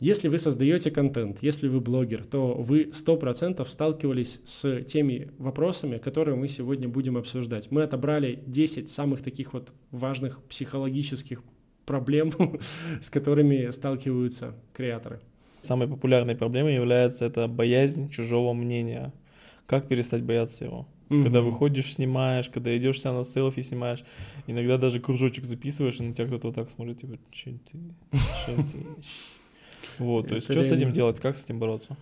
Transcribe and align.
Если 0.00 0.28
вы 0.28 0.38
создаете 0.38 0.90
контент, 0.90 1.42
если 1.42 1.68
вы 1.68 1.80
блогер, 1.80 2.24
то 2.24 2.54
вы 2.54 2.84
100% 2.84 3.68
сталкивались 3.68 4.40
с 4.46 4.80
теми 4.84 5.30
вопросами, 5.36 5.98
которые 5.98 6.36
мы 6.36 6.48
сегодня 6.48 6.88
будем 6.88 7.18
обсуждать. 7.18 7.70
Мы 7.70 7.82
отобрали 7.82 8.42
10 8.46 8.88
самых 8.88 9.20
таких 9.20 9.52
вот 9.52 9.74
важных 9.90 10.42
психологических 10.44 11.42
проблем, 11.84 12.32
с 13.02 13.10
которыми 13.10 13.70
сталкиваются 13.70 14.54
креаторы. 14.72 15.20
Самой 15.60 15.86
популярной 15.86 16.34
проблемой 16.34 16.76
является 16.76 17.26
это 17.26 17.46
боязнь 17.46 18.08
чужого 18.08 18.54
мнения. 18.54 19.12
Как 19.66 19.86
перестать 19.86 20.22
бояться 20.22 20.64
его? 20.64 20.88
Mm-hmm. 21.10 21.22
Когда 21.24 21.42
выходишь, 21.42 21.92
снимаешь, 21.92 22.48
когда 22.48 22.74
идешь 22.74 23.00
себя 23.00 23.12
на 23.12 23.24
селфи 23.24 23.60
снимаешь, 23.60 24.02
иногда 24.46 24.78
даже 24.78 24.98
кружочек 24.98 25.44
записываешь, 25.44 26.00
и 26.00 26.04
на 26.04 26.14
тебя 26.14 26.26
кто-то 26.26 26.52
так 26.52 26.70
смотрит, 26.70 27.00
типа, 27.00 27.18
че 27.30 27.58
ты, 27.70 27.78
че 28.46 28.54
ты. 28.56 28.86
Вот, 30.00 30.28
то 30.28 30.34
есть 30.34 30.50
что 30.50 30.62
с 30.62 30.72
этим 30.72 30.92
делать, 30.92 31.20
как 31.20 31.36
с 31.36 31.44
этим 31.44 31.58
бороться? 31.58 31.96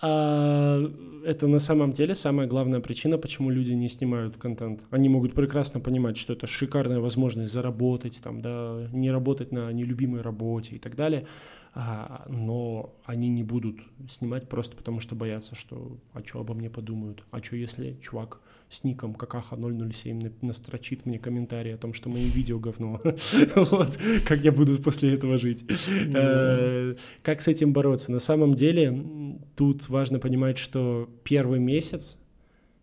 А, 0.00 0.80
это 1.24 1.46
на 1.46 1.58
самом 1.58 1.92
деле 1.92 2.14
самая 2.14 2.46
главная 2.46 2.80
причина, 2.80 3.18
почему 3.18 3.50
люди 3.50 3.72
не 3.72 3.88
снимают 3.88 4.36
контент. 4.36 4.80
Они 4.90 5.08
могут 5.08 5.34
прекрасно 5.34 5.80
понимать, 5.80 6.16
что 6.16 6.32
это 6.32 6.46
шикарная 6.46 6.98
возможность 6.98 7.52
заработать, 7.52 8.20
там, 8.22 8.40
да, 8.40 8.88
не 8.92 9.10
работать 9.10 9.52
на 9.52 9.72
нелюбимой 9.72 10.22
работе 10.22 10.76
и 10.76 10.78
так 10.78 10.96
далее 10.96 11.26
но 11.74 12.94
они 13.06 13.28
не 13.30 13.42
будут 13.42 13.80
снимать 14.08 14.46
просто 14.48 14.76
потому, 14.76 15.00
что 15.00 15.14
боятся, 15.14 15.54
что 15.54 15.96
а 16.12 16.22
что 16.22 16.40
обо 16.40 16.52
мне 16.52 16.68
подумают, 16.68 17.24
а 17.30 17.42
что 17.42 17.56
если 17.56 17.96
чувак 18.02 18.40
с 18.68 18.84
ником 18.84 19.14
какаха 19.14 19.56
007 19.56 20.32
настрочит 20.42 21.06
мне 21.06 21.18
комментарий 21.18 21.74
о 21.74 21.78
том, 21.78 21.94
что 21.94 22.10
мои 22.10 22.24
видео 22.24 22.58
говно, 22.58 23.00
вот, 23.56 23.98
как 24.26 24.40
я 24.44 24.52
буду 24.52 24.82
после 24.82 25.14
этого 25.14 25.38
жить. 25.38 25.64
Э, 25.88 26.94
как 27.22 27.40
с 27.40 27.48
этим 27.48 27.72
бороться? 27.72 28.12
На 28.12 28.18
самом 28.18 28.52
деле 28.52 29.38
тут 29.56 29.88
важно 29.88 30.18
понимать, 30.18 30.58
что 30.58 31.08
первый 31.24 31.58
месяц, 31.58 32.18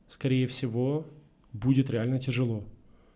скорее 0.07 0.47
всего, 0.47 1.05
будет 1.53 1.91
реально 1.91 2.19
тяжело. 2.19 2.63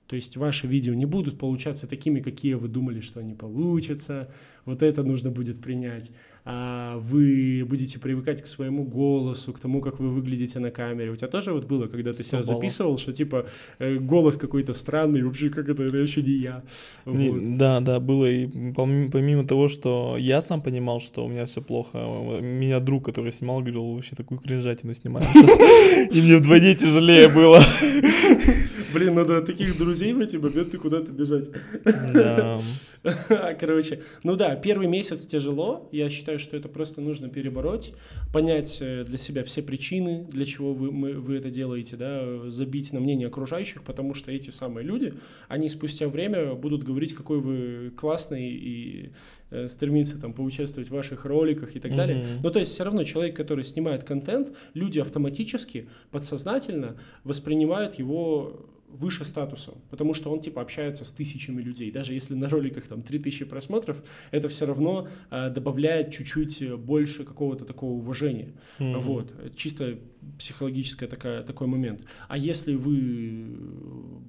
То 0.07 0.15
есть 0.15 0.37
ваши 0.37 0.67
видео 0.67 0.93
не 0.93 1.05
будут 1.05 1.39
получаться 1.39 1.87
такими, 1.87 2.19
какие 2.19 2.55
вы 2.55 2.67
думали, 2.67 2.99
что 2.99 3.19
они 3.19 3.33
получатся. 3.33 4.29
Вот 4.65 4.83
это 4.83 5.03
нужно 5.03 5.31
будет 5.31 5.61
принять. 5.61 6.11
А 6.45 6.97
вы 6.97 7.63
будете 7.65 7.99
привыкать 7.99 8.41
к 8.41 8.47
своему 8.47 8.83
голосу, 8.83 9.53
к 9.53 9.59
тому, 9.59 9.81
как 9.81 9.99
вы 9.99 10.09
выглядите 10.09 10.59
на 10.59 10.71
камере. 10.71 11.09
У 11.09 11.15
тебя 11.15 11.29
тоже 11.29 11.53
вот 11.53 11.65
было, 11.65 11.87
когда 11.87 12.11
ты 12.11 12.23
себя 12.23 12.43
записывал, 12.43 12.97
что 12.97 13.13
типа 13.13 13.45
э, 13.79 13.95
голос 13.95 14.35
какой-то 14.35 14.73
странный, 14.73 15.23
вообще 15.23 15.49
как 15.49 15.69
это, 15.69 15.83
это 15.83 15.97
вообще 15.97 16.21
не 16.21 16.31
я. 16.31 16.63
Не, 17.05 17.29
вот. 17.29 17.57
Да, 17.57 17.79
да, 17.79 18.01
было. 18.01 18.29
И 18.29 18.47
помимо, 18.73 19.09
помимо 19.09 19.47
того, 19.47 19.69
что 19.69 20.17
я 20.19 20.41
сам 20.41 20.61
понимал, 20.61 20.99
что 20.99 21.25
у 21.25 21.29
меня 21.29 21.45
все 21.45 21.61
плохо, 21.61 21.97
меня 22.41 22.81
друг, 22.81 23.05
который 23.05 23.31
снимал, 23.31 23.59
говорил, 23.59 23.93
вообще 23.93 24.17
такую 24.17 24.39
кринжатину 24.39 24.93
снимаешь. 24.93 25.27
И 26.11 26.21
мне 26.21 26.35
вдвойне 26.37 26.75
тяжелее 26.75 27.29
было. 27.29 27.61
Блин, 28.93 29.15
надо 29.15 29.41
таких 29.41 29.77
друзей 29.77 30.13
в 30.13 30.19
эти 30.19 30.37
моменты 30.37 30.77
куда-то 30.77 31.11
бежать. 31.11 31.49
Да. 31.83 32.61
Короче, 33.59 34.01
ну 34.23 34.35
да, 34.35 34.55
первый 34.55 34.87
месяц 34.87 35.25
тяжело. 35.25 35.89
Я 35.91 36.09
считаю, 36.09 36.39
что 36.39 36.55
это 36.55 36.69
просто 36.69 37.01
нужно 37.01 37.27
перебороть, 37.27 37.93
понять 38.31 38.77
э, 38.81 39.03
для 39.03 39.17
себя 39.17 39.43
все 39.43 39.61
причины, 39.61 40.25
для 40.29 40.45
чего 40.45 40.73
вы, 40.73 40.91
мы, 40.91 41.13
вы 41.13 41.35
это 41.35 41.49
делаете, 41.49 41.97
да, 41.97 42.49
забить 42.49 42.93
на 42.93 42.99
мнение 42.99 43.27
окружающих, 43.27 43.83
потому 43.83 44.13
что 44.13 44.31
эти 44.31 44.51
самые 44.51 44.85
люди, 44.85 45.15
они 45.49 45.67
спустя 45.69 46.07
время 46.07 46.53
будут 46.53 46.83
говорить, 46.83 47.13
какой 47.13 47.39
вы 47.39 47.91
классный 47.91 48.51
и 48.51 49.11
э, 49.53 49.67
стремиться 49.67 50.19
там 50.19 50.33
поучаствовать 50.33 50.89
в 50.89 50.93
ваших 50.93 51.25
роликах 51.25 51.75
и 51.75 51.79
так 51.79 51.95
далее. 51.95 52.17
Mm-hmm. 52.17 52.39
Но 52.43 52.49
то 52.49 52.59
есть 52.59 52.71
все 52.73 52.83
равно 52.83 53.03
человек, 53.03 53.35
который 53.35 53.63
снимает 53.63 54.03
контент, 54.03 54.51
люди 54.73 54.99
автоматически, 54.99 55.87
подсознательно 56.11 56.97
воспринимают 57.23 57.95
его 57.95 58.67
выше 58.93 59.25
статусом, 59.25 59.75
потому 59.89 60.13
что 60.13 60.31
он 60.31 60.39
типа 60.39 60.61
общается 60.61 61.03
с 61.03 61.11
тысячами 61.11 61.61
людей. 61.61 61.91
Даже 61.91 62.13
если 62.13 62.35
на 62.35 62.47
роликах 62.47 62.87
там 62.87 63.01
3000 63.01 63.45
просмотров, 63.45 64.03
это 64.31 64.49
все 64.49 64.65
равно 64.65 65.07
э, 65.31 65.49
добавляет 65.49 66.11
чуть-чуть 66.11 66.73
больше 66.75 67.23
какого-то 67.23 67.65
такого 67.65 67.93
уважения. 67.93 68.53
Mm-hmm. 68.79 68.99
Вот, 68.99 69.33
чисто 69.55 69.97
психологическая 70.37 71.09
такая, 71.09 71.43
такой 71.43 71.67
момент. 71.67 72.03
А 72.27 72.37
если 72.37 72.75
вы 72.75 73.47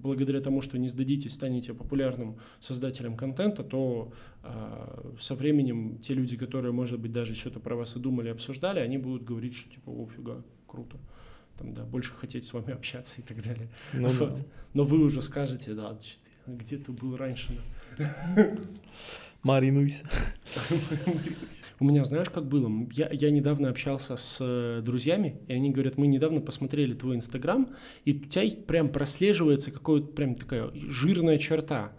благодаря 0.04 0.41
тому, 0.41 0.60
что 0.60 0.78
не 0.78 0.88
сдадитесь, 0.88 1.32
станете 1.32 1.75
популярным 1.75 2.37
создателем 2.60 3.16
контента, 3.16 3.65
то 3.65 4.12
э, 4.42 5.15
со 5.19 5.34
временем 5.34 5.98
те 5.98 6.15
люди, 6.15 6.37
которые, 6.37 6.72
может 6.72 7.00
быть, 7.00 7.10
даже 7.10 7.34
что-то 7.34 7.59
про 7.59 7.75
вас 7.75 7.97
и 7.97 7.98
думали, 7.98 8.28
обсуждали, 8.28 8.81
они 8.81 8.98
будут 8.98 9.25
говорить, 9.25 9.56
что 9.56 9.70
типа, 9.70 9.91
о, 9.91 10.06
фига, 10.15 10.44
круто 10.66 10.98
там, 11.59 11.72
да, 11.72 11.84
больше 11.84 12.12
хотеть 12.12 12.44
с 12.44 12.53
вами 12.53 12.72
общаться 12.72 13.20
и 13.20 13.25
так 13.25 13.42
далее. 13.42 13.69
Ну, 13.92 14.09
вот. 14.09 14.34
да. 14.34 14.44
Но 14.75 14.84
вы 14.84 14.98
уже 14.98 15.22
скажете, 15.22 15.75
да, 15.75 15.97
где 16.47 16.76
ты 16.76 16.92
был 16.92 17.16
раньше. 17.16 17.59
Маринуйся. 19.44 20.05
У 21.78 21.84
меня, 21.84 22.03
знаешь, 22.05 22.31
как 22.31 22.47
было? 22.49 22.71
Я, 22.93 23.10
я 23.12 23.31
недавно 23.31 23.69
общался 23.69 24.16
с 24.16 24.38
э, 24.41 24.81
друзьями, 24.82 25.41
и 25.49 25.53
они 25.53 25.71
говорят, 25.71 25.99
мы 25.99 26.06
недавно 26.06 26.41
посмотрели 26.41 26.94
твой 26.94 27.16
Инстаграм, 27.16 27.69
и 28.06 28.15
у 28.15 28.21
тебя 28.21 28.50
прям 28.66 28.88
прослеживается 28.88 29.71
какая-то 29.71 30.06
прям 30.06 30.34
такая 30.34 30.71
жирная 30.75 31.37
черта, 31.37 31.93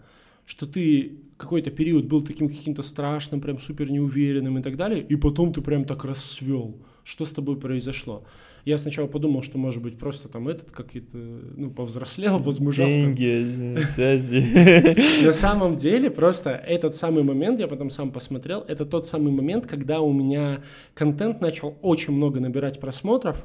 что 0.44 0.66
ты 0.66 1.20
какой-то 1.36 1.70
период 1.70 2.06
был 2.06 2.22
таким 2.22 2.48
каким-то 2.48 2.82
страшным, 2.82 3.40
прям 3.40 3.58
супер 3.58 3.90
неуверенным 3.90 4.58
и 4.58 4.62
так 4.62 4.76
далее, 4.76 5.00
и 5.02 5.14
потом 5.14 5.52
ты 5.52 5.60
прям 5.60 5.84
так 5.84 6.04
расцвел. 6.04 6.82
Что 7.04 7.24
с 7.24 7.30
тобой 7.30 7.56
произошло? 7.60 8.24
Я 8.66 8.78
сначала 8.78 9.06
подумал, 9.06 9.42
что, 9.42 9.58
может 9.58 9.80
быть, 9.80 9.96
просто 9.96 10.26
там 10.28 10.48
этот 10.48 10.72
какие-то, 10.72 11.16
ну, 11.16 11.70
повзрослел, 11.70 12.38
возмужал. 12.38 12.88
Деньги, 12.88 13.78
связи. 13.94 15.24
На 15.24 15.32
самом 15.32 15.74
деле, 15.74 16.10
просто 16.10 16.50
этот 16.50 16.96
самый 16.96 17.22
момент, 17.22 17.60
я 17.60 17.68
потом 17.68 17.90
сам 17.90 18.10
посмотрел, 18.10 18.64
это 18.66 18.84
тот 18.84 19.06
самый 19.06 19.30
момент, 19.30 19.68
когда 19.68 20.00
у 20.00 20.12
меня 20.12 20.64
контент 20.94 21.40
начал 21.40 21.78
очень 21.80 22.12
много 22.12 22.40
набирать 22.40 22.80
просмотров, 22.80 23.36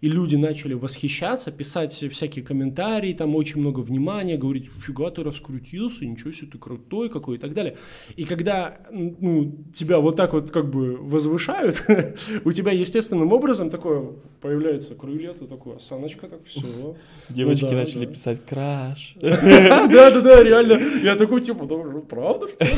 и 0.00 0.08
люди 0.08 0.36
начали 0.36 0.72
восхищаться, 0.72 1.50
писать 1.50 1.92
всякие 1.92 2.42
комментарии, 2.42 3.12
там 3.12 3.36
очень 3.36 3.60
много 3.60 3.80
внимания, 3.80 4.38
говорить, 4.38 4.70
фига 4.82 5.10
ты 5.10 5.22
раскрутился, 5.22 6.06
ничего 6.06 6.32
себе 6.32 6.52
ты 6.52 6.58
крутой 6.58 7.10
какой 7.10 7.36
и 7.36 7.38
так 7.38 7.52
далее. 7.52 7.76
И 8.16 8.24
когда 8.24 8.78
ну, 8.90 9.62
тебя 9.74 9.98
вот 9.98 10.16
так 10.16 10.32
вот 10.32 10.50
как 10.50 10.70
бы 10.70 10.96
возвышают, 10.96 11.84
у 12.44 12.52
тебя 12.52 12.72
естественным 12.72 13.30
образом 13.32 13.68
такое 13.68 14.12
появляется 14.40 14.69
крылья, 14.98 15.32
ты 15.32 15.46
такой, 15.46 15.76
осаночка, 15.76 16.28
так 16.28 16.40
все. 16.44 16.96
Девочки 17.28 17.64
ну, 17.64 17.70
да, 17.70 17.76
начали 17.76 18.06
да. 18.06 18.12
писать 18.12 18.44
краш. 18.44 19.14
Да-да-да, 19.20 20.42
реально. 20.42 20.80
Я 21.02 21.16
такой, 21.16 21.40
типа, 21.40 21.66
правда, 22.08 22.46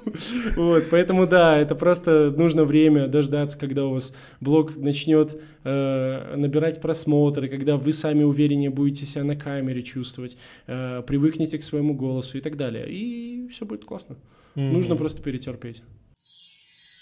Вот, 0.56 0.84
поэтому 0.90 1.26
да, 1.26 1.58
это 1.58 1.74
просто 1.74 2.32
нужно 2.36 2.64
время 2.64 3.08
дождаться, 3.08 3.58
когда 3.58 3.86
у 3.86 3.92
вас 3.92 4.12
блог 4.40 4.76
начнет 4.76 5.40
э, 5.64 6.34
набирать 6.36 6.80
просмотры, 6.80 7.48
когда 7.48 7.76
вы 7.76 7.92
сами 7.92 8.22
увереннее 8.22 8.70
будете 8.70 9.06
себя 9.06 9.24
на 9.24 9.36
камере 9.36 9.82
чувствовать, 9.82 10.36
э, 10.66 11.02
привыкнете 11.06 11.58
к 11.58 11.62
своему 11.62 11.94
голосу 11.94 12.38
и 12.38 12.40
так 12.40 12.56
далее. 12.56 12.86
И 12.88 13.48
все 13.48 13.64
будет 13.64 13.84
классно. 13.84 14.16
Нужно 14.54 14.96
просто 14.96 15.22
перетерпеть. 15.22 15.82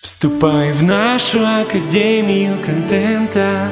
Вступай 0.01 0.73
в 0.73 0.83
нашу 0.85 1.41
академию 1.41 2.63
контента 2.65 3.69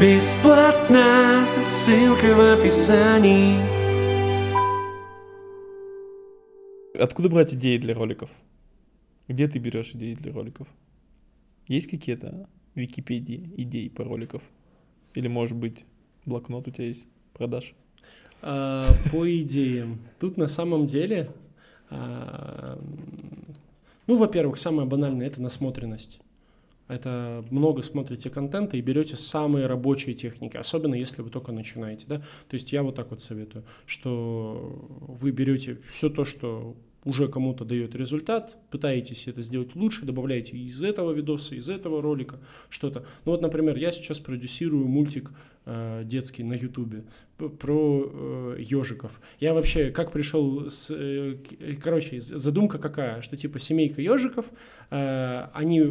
бесплатно, 0.00 1.46
ссылка 1.62 2.34
в 2.34 2.58
описании. 2.58 3.60
Откуда 6.98 7.28
брать 7.28 7.52
идеи 7.52 7.76
для 7.76 7.92
роликов? 7.92 8.30
Где 9.28 9.46
ты 9.46 9.58
берешь 9.58 9.90
идеи 9.90 10.14
для 10.14 10.32
роликов? 10.32 10.66
Есть 11.66 11.90
какие-то? 11.90 12.48
Википедии 12.74 13.52
идей 13.58 13.90
по 13.90 14.04
роликов? 14.04 14.42
Или, 15.12 15.28
может 15.28 15.58
быть, 15.58 15.84
блокнот 16.24 16.66
у 16.66 16.70
тебя 16.70 16.86
есть, 16.86 17.06
продаж? 17.34 17.74
А, 18.40 18.86
по 19.12 19.30
идеям. 19.42 19.98
Тут 20.18 20.38
на 20.38 20.48
самом 20.48 20.86
деле, 20.86 21.30
а, 21.90 22.82
ну, 24.08 24.16
во-первых, 24.16 24.58
самое 24.58 24.88
банальное– 24.88 25.26
это 25.28 25.40
насмотренность. 25.40 26.20
Это 26.88 27.44
много 27.50 27.82
смотрите 27.82 28.30
контента 28.30 28.76
и 28.76 28.80
берете 28.80 29.14
самые 29.14 29.66
рабочие 29.66 30.14
техники, 30.14 30.56
особенно 30.56 30.94
если 30.94 31.20
вы 31.20 31.28
только 31.28 31.52
начинаете, 31.52 32.06
да. 32.08 32.16
То 32.16 32.54
есть 32.54 32.72
я 32.72 32.82
вот 32.82 32.94
так 32.94 33.10
вот 33.10 33.20
советую, 33.20 33.64
что 33.84 34.88
вы 35.06 35.30
берете 35.30 35.78
все 35.86 36.08
то, 36.08 36.24
что 36.24 36.74
уже 37.04 37.28
кому-то 37.28 37.64
дает 37.64 37.94
результат, 37.94 38.56
пытаетесь 38.70 39.28
это 39.28 39.40
сделать 39.42 39.74
лучше, 39.74 40.04
добавляете 40.04 40.56
из 40.56 40.82
этого 40.82 41.12
видоса, 41.12 41.54
из 41.54 41.68
этого 41.68 42.02
ролика 42.02 42.38
что-то. 42.68 43.06
Ну 43.24 43.32
вот, 43.32 43.42
например, 43.42 43.76
я 43.76 43.92
сейчас 43.92 44.18
продюсирую 44.18 44.86
мультик 44.86 45.30
э, 45.64 46.02
детский 46.04 46.42
на 46.42 46.54
Ютубе 46.54 47.04
про 47.60 48.10
э, 48.12 48.56
ежиков. 48.58 49.20
Я 49.38 49.54
вообще 49.54 49.90
как 49.90 50.10
пришел 50.10 50.68
с... 50.68 50.90
Э, 50.90 51.36
короче, 51.82 52.20
задумка 52.20 52.78
какая, 52.78 53.22
что 53.22 53.36
типа 53.36 53.60
семейка 53.60 54.02
ежиков, 54.02 54.46
э, 54.90 55.46
они 55.54 55.84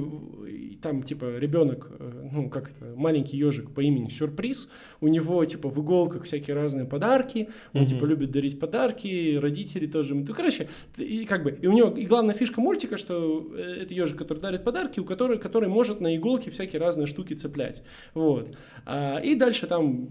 там 0.81 1.03
типа 1.03 1.38
ребенок, 1.38 1.88
э, 2.00 2.30
ну 2.33 2.50
как 2.50 2.71
это, 2.71 2.94
маленький 2.98 3.38
ежик 3.38 3.71
по 3.71 3.80
имени 3.80 4.10
Сюрприз, 4.10 4.69
у 5.00 5.07
него 5.07 5.44
типа 5.45 5.69
в 5.69 5.80
иголках 5.81 6.25
всякие 6.25 6.56
разные 6.56 6.86
подарки, 6.86 7.48
он 7.74 7.83
mm-hmm. 7.83 7.86
типа 7.86 8.06
любит 8.06 8.31
дарить 8.31 8.60
подарки, 8.60 9.38
родители 9.38 9.88
тоже. 9.88 10.15
Ну, 10.15 10.25
короче, 10.33 10.68
и 10.98 11.26
как 11.26 11.44
бы, 11.44 11.52
и 11.52 11.68
у 11.68 11.72
него, 11.72 11.90
и 11.90 12.06
главная 12.06 12.36
фишка 12.36 12.62
мультика, 12.62 12.98
что 12.98 13.48
э, 13.56 13.82
это 13.82 13.94
ежик, 13.94 14.18
который 14.18 14.40
дарит 14.40 14.64
подарки, 14.64 15.00
у 15.00 15.06
которого, 15.06 15.38
который 15.38 15.70
может 15.70 16.02
на 16.02 16.16
иголке 16.16 16.52
всякие 16.52 16.82
разные 16.82 17.08
штуки 17.08 17.34
цеплять. 17.34 17.84
Вот. 18.14 18.56
А, 18.86 19.20
и 19.20 19.36
дальше 19.36 19.68
там 19.68 20.10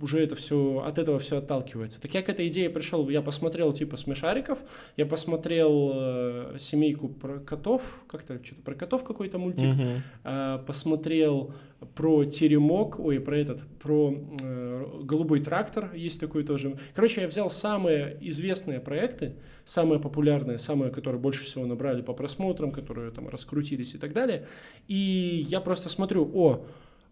уже 0.00 0.22
это 0.22 0.36
все, 0.36 0.82
от 0.86 0.98
этого 0.98 1.18
все 1.18 1.38
отталкивается. 1.38 2.00
Так 2.00 2.14
я 2.14 2.22
к 2.22 2.28
этой 2.28 2.48
идее 2.48 2.70
пришел, 2.70 3.08
я 3.08 3.22
посмотрел 3.22 3.72
типа 3.72 3.96
смешариков, 3.96 4.58
я 4.96 5.06
посмотрел 5.06 5.92
э, 5.94 6.56
семейку 6.58 7.08
про 7.08 7.38
котов, 7.38 8.02
как-то 8.06 8.42
что-то 8.44 8.62
про 8.62 8.74
котов 8.74 9.04
какой-то 9.04 9.38
мультик, 9.38 9.64
uh-huh. 9.64 9.98
э, 10.24 10.58
посмотрел 10.66 11.54
про 11.96 12.26
теремок, 12.26 13.00
ой, 13.00 13.18
про 13.18 13.38
этот, 13.38 13.66
про 13.78 14.14
э, 14.42 14.86
голубой 15.02 15.40
трактор, 15.40 15.94
есть 15.94 16.20
такой 16.20 16.44
тоже. 16.44 16.76
Короче, 16.94 17.22
я 17.22 17.26
взял 17.26 17.48
самые 17.48 18.18
известные 18.20 18.80
проекты, 18.80 19.36
самые 19.64 19.98
популярные, 19.98 20.58
самые, 20.58 20.92
которые 20.92 21.18
больше 21.18 21.44
всего 21.44 21.64
набрали 21.64 22.02
по 22.02 22.12
просмотрам, 22.12 22.70
которые 22.70 23.10
там 23.12 23.28
раскрутились 23.30 23.94
и 23.94 23.98
так 23.98 24.12
далее, 24.12 24.46
и 24.88 25.46
я 25.48 25.60
просто 25.62 25.88
смотрю, 25.88 26.30
о, 26.34 26.66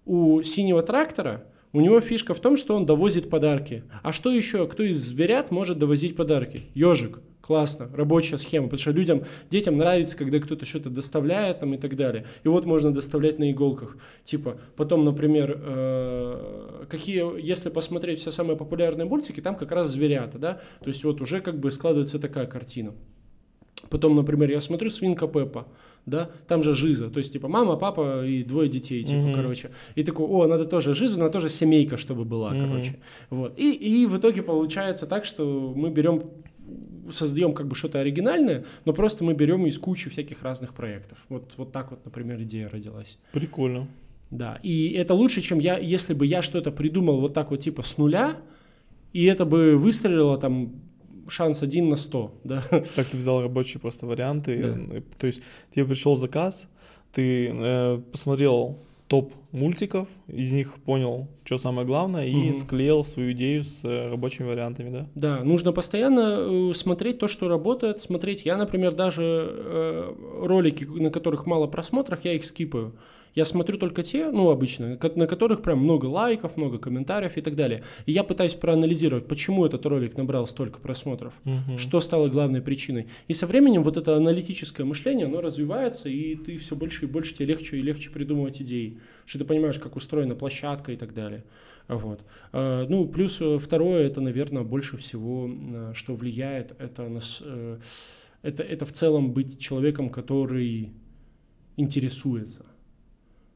у 0.05 0.43
синего 0.43 0.83
трактора 0.83 1.47
у 1.75 1.81
него 1.81 2.01
фишка 2.01 2.35
в 2.35 2.39
том, 2.39 2.57
что 2.57 2.77
он 2.77 2.87
довозит 2.87 3.29
подарки. 3.29 3.83
А 4.03 4.13
что 4.13 4.31
еще? 4.31 4.67
Кто 4.69 4.85
из 4.85 4.99
зверят 4.99 5.51
может 5.51 5.77
довозить 5.77 6.15
подарки? 6.17 6.63
Ежик. 6.73 7.19
Классно, 7.41 7.91
рабочая 7.93 8.39
схема, 8.39 8.69
потому 8.69 8.81
что 8.81 8.93
людям, 8.93 9.25
детям 9.51 9.77
нравится, 9.77 10.17
когда 10.17 10.39
кто-то 10.39 10.65
что-то 10.65 10.89
доставляет 10.89 11.59
там 11.59 11.75
и 11.75 11.77
так 11.77 11.95
далее. 11.95 12.25
И 12.43 12.49
вот 12.49 12.65
можно 12.65 12.91
доставлять 12.91 13.39
на 13.39 13.51
иголках. 13.51 13.99
Типа, 14.23 14.59
потом, 14.77 15.05
например, 15.05 15.61
э, 15.63 16.87
какие, 16.89 17.39
если 17.45 17.69
посмотреть 17.69 18.21
все 18.21 18.31
самые 18.31 18.57
популярные 18.57 19.05
мультики, 19.05 19.43
там 19.43 19.57
как 19.57 19.73
раз 19.73 19.91
зверята, 19.91 20.39
да, 20.39 20.61
то 20.81 20.89
есть 20.89 21.05
вот 21.05 21.21
уже 21.21 21.43
как 21.43 21.59
бы 21.59 21.71
складывается 21.71 22.19
такая 22.19 22.47
картина. 22.47 22.95
Потом, 23.91 24.15
например, 24.17 24.51
я 24.51 24.61
смотрю 24.61 24.91
«Свинка 24.91 25.27
Пеппа», 25.27 25.67
да, 26.07 26.31
там 26.47 26.63
же 26.63 26.75
жиза, 26.75 27.09
то 27.09 27.19
есть 27.19 27.33
типа 27.33 27.49
мама, 27.49 27.77
папа 27.77 28.27
и 28.27 28.43
двое 28.43 28.69
детей, 28.69 29.03
типа, 29.03 29.19
mm-hmm. 29.19 29.35
короче. 29.35 29.71
И 29.95 30.03
такой, 30.03 30.27
о, 30.27 30.47
надо 30.47 30.65
тоже 30.65 30.95
жизу, 30.95 31.19
надо 31.19 31.33
тоже 31.33 31.49
семейка, 31.49 31.97
чтобы 31.97 32.25
была, 32.25 32.53
mm-hmm. 32.53 32.69
короче. 32.69 32.97
Вот. 33.31 33.59
И, 33.59 33.73
и 33.73 34.07
в 34.07 34.19
итоге 34.19 34.43
получается 34.43 35.07
так, 35.07 35.25
что 35.25 35.73
мы 35.75 35.91
берем 35.91 36.21
создаем 37.11 37.53
как 37.53 37.69
бы 37.69 37.75
что-то 37.75 38.01
оригинальное, 38.01 38.65
но 38.85 38.93
просто 38.93 39.25
мы 39.25 39.35
берем 39.35 39.67
из 39.67 39.79
кучи 39.79 40.09
всяких 40.09 40.43
разных 40.43 40.73
проектов. 40.73 41.19
Вот, 41.29 41.53
вот 41.57 41.73
так 41.73 41.91
вот, 41.91 42.05
например, 42.05 42.43
идея 42.43 42.69
родилась. 42.69 43.19
Прикольно. 43.33 43.89
Да, 44.31 44.59
и 44.63 44.91
это 44.93 45.15
лучше, 45.15 45.43
чем 45.43 45.59
я, 45.59 45.79
если 45.79 46.15
бы 46.15 46.27
я 46.27 46.43
что-то 46.43 46.73
придумал 46.73 47.21
вот 47.21 47.35
так 47.35 47.51
вот 47.51 47.61
типа 47.61 47.83
с 47.83 47.99
нуля, 47.99 48.37
и 49.13 49.25
это 49.25 49.45
бы 49.45 49.77
выстрелило 49.77 50.39
там 50.39 50.73
шанс 51.29 51.63
один 51.63 51.89
на 51.89 51.97
сто, 51.97 52.35
да. 52.45 52.63
Так 52.95 53.07
ты 53.07 53.17
взял 53.17 53.43
рабочие 53.43 53.81
просто 53.81 54.07
варианты, 54.07 54.63
да. 54.63 55.03
то 55.19 55.27
есть 55.27 55.43
тебе 55.75 55.85
пришел 55.85 56.17
заказ, 56.17 56.69
ты 57.13 57.51
э, 57.53 58.03
посмотрел 58.13 58.79
топ 59.09 59.33
мультиков, 59.53 60.09
из 60.27 60.53
них 60.53 60.75
понял, 60.83 61.29
что 61.45 61.59
самое 61.59 61.87
главное, 61.87 62.27
и 62.27 62.51
угу. 62.51 62.55
склеил 62.55 63.05
свою 63.05 63.33
идею 63.33 63.65
с 63.65 63.85
э, 63.85 64.09
рабочими 64.09 64.47
вариантами, 64.47 64.91
да? 64.91 65.09
Да, 65.15 65.45
нужно 65.45 65.73
постоянно 65.73 66.71
э, 66.71 66.73
смотреть 66.75 67.19
то, 67.19 67.29
что 67.29 67.49
работает, 67.49 68.01
смотреть. 68.01 68.47
Я, 68.47 68.57
например, 68.57 68.93
даже 68.93 69.23
э, 69.23 70.15
ролики, 70.41 70.85
на 70.85 71.11
которых 71.11 71.47
мало 71.47 71.67
просмотров, 71.67 72.25
я 72.25 72.33
их 72.33 72.45
скипаю. 72.45 72.95
Я 73.35 73.45
смотрю 73.45 73.79
только 73.79 74.03
те, 74.03 74.31
ну, 74.31 74.51
обычно, 74.51 74.99
на 75.17 75.27
которых 75.27 75.63
прям 75.63 75.81
много 75.81 76.07
лайков, 76.07 76.57
много 76.57 76.79
комментариев 76.79 77.37
и 77.37 77.41
так 77.41 77.57
далее. 77.57 77.83
И 78.07 78.13
я 78.13 78.23
пытаюсь 78.23 78.55
проанализировать, 78.55 79.27
почему 79.27 79.67
этот 79.67 79.85
ролик 79.87 80.17
набрал 80.17 80.47
столько 80.47 80.79
просмотров, 80.79 81.35
угу. 81.45 81.77
что 81.77 82.01
стало 82.01 82.29
главной 82.29 82.63
причиной. 82.63 83.09
И 83.27 83.35
со 83.35 83.47
временем 83.47 83.83
вот 83.83 83.97
это 83.97 84.17
аналитическое 84.17 84.87
мышление, 84.87 85.27
оно 85.27 85.41
развивается, 85.41 86.09
и 86.09 86.37
ты 86.37 86.57
все 86.59 86.77
больше 86.77 87.07
и 87.07 87.09
больше 87.09 87.35
тебе 87.35 87.47
легче 87.47 87.77
и 87.77 87.83
легче 87.83 88.11
придумывать 88.11 88.63
идеи, 88.63 89.01
что 89.27 89.41
ты 89.41 89.45
понимаешь, 89.45 89.81
как 89.81 89.97
устроена 89.97 90.37
площадка 90.37 90.93
и 90.93 90.97
так 90.97 91.13
далее. 91.13 91.45
Вот. 91.89 92.21
А, 92.53 92.87
ну, 92.89 93.07
плюс 93.09 93.39
э, 93.41 93.59
второе, 93.59 94.07
это, 94.07 94.21
наверное, 94.21 94.63
больше 94.63 94.97
всего, 94.97 95.51
что 95.93 96.15
влияет, 96.15 96.75
это, 96.79 97.09
нас, 97.09 97.43
э, 97.45 97.79
это, 98.43 98.63
это 98.63 98.87
в 98.87 98.93
целом 98.93 99.33
быть 99.33 99.59
человеком, 99.59 100.09
который 100.09 100.93
интересуется 101.77 102.65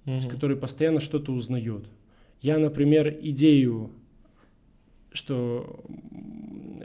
угу. 0.08 0.28
который 0.28 0.56
постоянно 0.56 1.00
что-то 1.00 1.32
узнает. 1.32 1.84
Я, 2.40 2.58
например, 2.58 3.16
идею, 3.20 3.90
что 5.12 5.80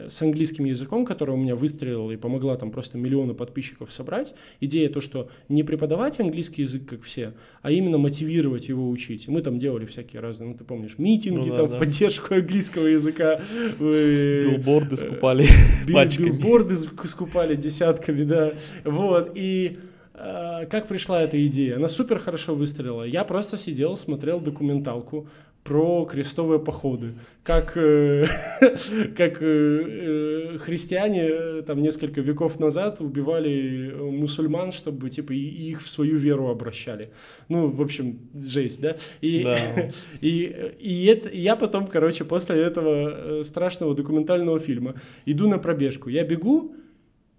с 0.08 0.20
английским 0.22 0.64
языком, 0.64 1.06
которая 1.06 1.36
у 1.36 1.40
меня 1.40 1.54
выстрелила 1.54 2.10
и 2.10 2.16
помогла 2.16 2.56
там 2.56 2.70
просто 2.70 2.98
миллионы 2.98 3.32
подписчиков 3.32 3.92
собрать, 3.92 4.34
идея 4.60 4.88
то, 4.88 5.00
что 5.00 5.30
не 5.48 5.62
преподавать 5.62 6.18
английский 6.20 6.62
язык, 6.62 6.86
как 6.86 7.02
все, 7.02 7.32
а 7.62 7.70
именно 7.70 7.96
мотивировать 7.96 8.68
его 8.68 8.90
учить. 8.90 9.26
И 9.28 9.30
мы 9.30 9.40
там 9.40 9.58
делали 9.58 9.86
всякие 9.86 10.20
разные, 10.20 10.50
ну 10.50 10.58
ты 10.58 10.64
помнишь, 10.64 10.98
митинги 10.98 11.48
ну, 11.48 11.50
да, 11.50 11.56
там 11.56 11.68
да. 11.68 11.76
в 11.76 11.78
поддержку 11.78 12.34
английского 12.34 12.86
языка. 12.86 13.40
Билборды 13.78 14.96
скупали 14.96 15.46
пачками. 15.92 16.30
Билборды 16.30 16.74
скупали 16.74 17.54
десятками, 17.54 18.24
да. 18.24 18.54
Вот, 18.84 19.32
и 19.34 19.78
как 20.14 20.86
пришла 20.86 21.22
эта 21.22 21.44
идея? 21.46 21.76
Она 21.76 21.88
супер 21.88 22.20
хорошо 22.20 22.54
выстрелила. 22.54 23.02
Я 23.02 23.24
просто 23.24 23.56
сидел, 23.56 23.96
смотрел 23.96 24.40
документалку 24.40 25.26
про 25.64 26.04
крестовые 26.04 26.60
походы, 26.60 27.14
как, 27.42 27.76
э, 27.76 28.26
как 29.16 29.38
э, 29.40 30.58
христиане 30.60 31.62
там 31.62 31.82
несколько 31.82 32.20
веков 32.20 32.60
назад 32.60 33.00
убивали 33.00 33.92
мусульман, 33.98 34.72
чтобы 34.72 35.08
типа 35.08 35.32
их 35.32 35.82
в 35.82 35.88
свою 35.88 36.18
веру 36.18 36.48
обращали. 36.48 37.10
Ну, 37.48 37.68
в 37.68 37.80
общем, 37.80 38.20
жесть, 38.34 38.82
да? 38.82 38.96
И, 39.22 39.42
да. 39.42 39.58
и, 40.20 40.74
и, 40.78 41.06
это, 41.06 41.30
и 41.30 41.40
я 41.40 41.56
потом, 41.56 41.86
короче, 41.86 42.24
после 42.24 42.60
этого 42.60 43.42
страшного 43.42 43.94
документального 43.94 44.60
фильма 44.60 44.96
иду 45.24 45.48
на 45.48 45.58
пробежку. 45.58 46.10
Я 46.10 46.24
бегу, 46.24 46.76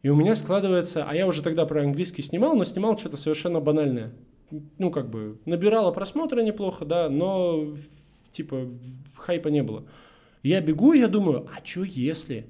и 0.06 0.10
у 0.10 0.16
меня 0.16 0.36
складывается, 0.36 1.04
а 1.04 1.16
я 1.16 1.26
уже 1.26 1.42
тогда 1.42 1.66
про 1.66 1.82
английский 1.82 2.22
снимал, 2.22 2.56
но 2.56 2.64
снимал 2.64 2.96
что-то 2.96 3.18
совершенно 3.18 3.60
банальное. 3.60 4.14
Ну, 4.78 4.92
как 4.92 5.10
бы, 5.10 5.40
набирало 5.46 5.92
просмотры 5.92 6.44
неплохо, 6.44 6.86
да, 6.86 7.10
но, 7.10 7.76
типа, 8.30 8.70
хайпа 9.16 9.48
не 9.48 9.64
было. 9.64 9.84
Я 10.44 10.62
бегу, 10.62 10.94
я 10.94 11.08
думаю, 11.08 11.48
а 11.52 11.66
что 11.66 11.82
если, 11.82 12.46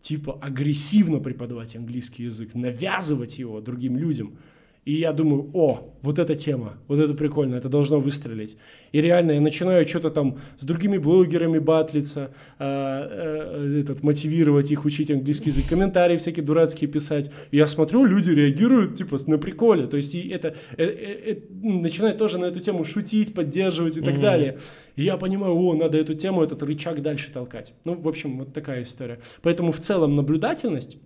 типа, 0.00 0.38
агрессивно 0.40 1.20
преподавать 1.20 1.76
английский 1.76 2.22
язык, 2.22 2.54
навязывать 2.54 3.38
его 3.38 3.60
другим 3.60 3.98
людям– 3.98 4.38
и 4.84 4.94
я 4.94 5.12
думаю, 5.12 5.48
о, 5.54 5.94
вот 6.02 6.18
эта 6.18 6.34
тема, 6.34 6.74
вот 6.88 6.98
это 6.98 7.14
прикольно, 7.14 7.54
это 7.54 7.68
должно 7.68 8.00
выстрелить. 8.00 8.56
И 8.90 9.00
реально 9.00 9.32
я 9.32 9.40
начинаю 9.40 9.86
что-то 9.86 10.10
там 10.10 10.38
с 10.58 10.64
другими 10.64 10.98
блогерами 10.98 11.60
батлиться, 11.60 12.34
э, 12.58 12.64
э, 12.64 13.80
этот, 13.80 14.02
мотивировать 14.02 14.72
их 14.72 14.84
учить 14.84 15.08
английский 15.12 15.50
язык, 15.50 15.68
комментарии 15.68 16.16
всякие 16.16 16.44
дурацкие 16.44 16.90
писать. 16.90 17.30
И 17.52 17.58
я 17.58 17.68
смотрю, 17.68 18.04
люди 18.04 18.30
реагируют 18.30 18.96
типа 18.96 19.18
на 19.28 19.38
приколе. 19.38 19.86
То 19.86 19.96
есть 19.96 20.16
и 20.16 20.28
это 20.28 20.56
э, 20.76 20.84
э, 20.84 21.32
э, 21.32 21.38
начинают 21.62 22.18
тоже 22.18 22.38
на 22.38 22.46
эту 22.46 22.58
тему 22.58 22.84
шутить, 22.84 23.34
поддерживать 23.34 23.96
и 23.98 24.00
так 24.00 24.14
mm-hmm. 24.14 24.20
далее. 24.20 24.58
И 24.96 25.04
я 25.04 25.16
понимаю, 25.16 25.54
о, 25.54 25.74
надо 25.74 25.96
эту 25.96 26.14
тему, 26.14 26.42
этот 26.42 26.60
рычаг 26.64 27.00
дальше 27.02 27.32
толкать. 27.32 27.74
Ну, 27.84 27.94
в 27.94 28.08
общем, 28.08 28.38
вот 28.38 28.52
такая 28.52 28.82
история. 28.82 29.20
Поэтому 29.42 29.70
в 29.70 29.78
целом 29.78 30.16
наблюдательность 30.16 30.98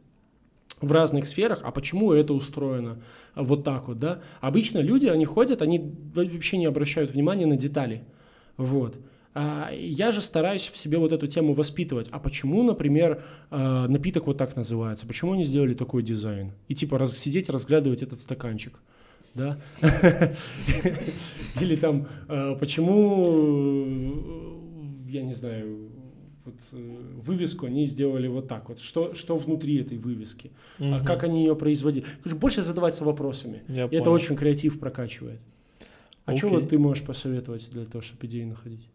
в 0.81 0.93
разных 0.93 1.27
сферах, 1.27 1.61
а 1.63 1.71
почему 1.71 2.13
это 2.13 2.35
устроено 2.35 2.99
вот 3.35 3.65
так 3.65 3.89
вот, 3.89 3.99
да? 3.99 4.21
Обычно 4.41 4.79
люди, 4.79 5.07
они 5.07 5.25
ходят, 5.25 5.63
они 5.63 5.95
вообще 6.15 6.59
не 6.59 6.67
обращают 6.67 7.13
внимания 7.13 7.47
на 7.47 7.57
детали, 7.57 8.05
вот. 8.57 8.99
А 9.39 9.71
я 9.71 10.13
же 10.13 10.23
стараюсь 10.23 10.67
в 10.67 10.79
себе 10.79 10.97
вот 10.97 11.13
эту 11.13 11.27
тему 11.27 11.53
воспитывать. 11.53 12.09
А 12.11 12.19
почему, 12.19 12.63
например, 12.63 13.23
а, 13.51 13.87
напиток 13.87 14.27
вот 14.27 14.39
так 14.39 14.57
называется? 14.57 15.07
Почему 15.07 15.35
они 15.35 15.45
сделали 15.45 15.75
такой 15.75 16.03
дизайн? 16.03 16.53
И 16.69 16.75
типа 16.75 16.97
раз, 16.97 17.15
сидеть, 17.19 17.51
разглядывать 17.51 18.03
этот 18.03 18.21
стаканчик, 18.21 18.81
да? 19.35 19.59
Или 21.61 21.77
там, 21.77 22.09
а, 22.29 22.55
почему, 22.55 23.85
я 25.07 25.21
не 25.23 25.35
знаю, 25.35 25.91
вот, 26.47 26.55
э, 26.73 26.97
вывеску 27.27 27.67
они 27.67 27.85
сделали 27.85 28.29
вот 28.29 28.49
так 28.49 28.69
вот. 28.69 28.81
Что, 28.81 29.15
что 29.15 29.37
внутри 29.37 29.81
этой 29.81 29.99
вывески? 29.99 30.51
Мгм. 30.79 30.95
А 30.95 31.01
как 31.05 31.25
они 31.25 31.45
ее 31.45 31.55
производили? 31.55 32.07
Больше 32.25 32.63
задаваться 32.63 33.05
вопросами. 33.05 33.63
Я 33.69 33.85
И 33.85 33.87
это 33.89 34.05
понял. 34.05 34.13
очень 34.13 34.37
креатив 34.37 34.79
прокачивает. 34.81 35.41
А 36.25 36.37
что 36.37 36.49
вот 36.49 36.69
ты 36.69 36.79
можешь 36.79 37.05
посоветовать 37.05 37.69
для 37.71 37.85
того, 37.85 38.03
чтобы 38.03 38.27
идеи 38.27 38.45
находить? 38.45 38.89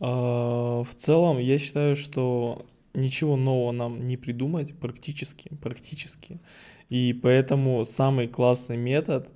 А, 0.00 0.82
В 0.82 0.94
целом, 0.94 1.38
я 1.38 1.58
считаю, 1.58 1.96
что 1.96 2.66
ничего 2.94 3.36
нового 3.36 3.72
нам 3.72 4.06
не 4.06 4.16
придумать 4.16 4.74
практически, 4.74 5.50
практически. 5.62 6.40
И 6.88 7.12
поэтому 7.12 7.84
самый 7.84 8.26
классный 8.28 8.76
метод 8.76 9.28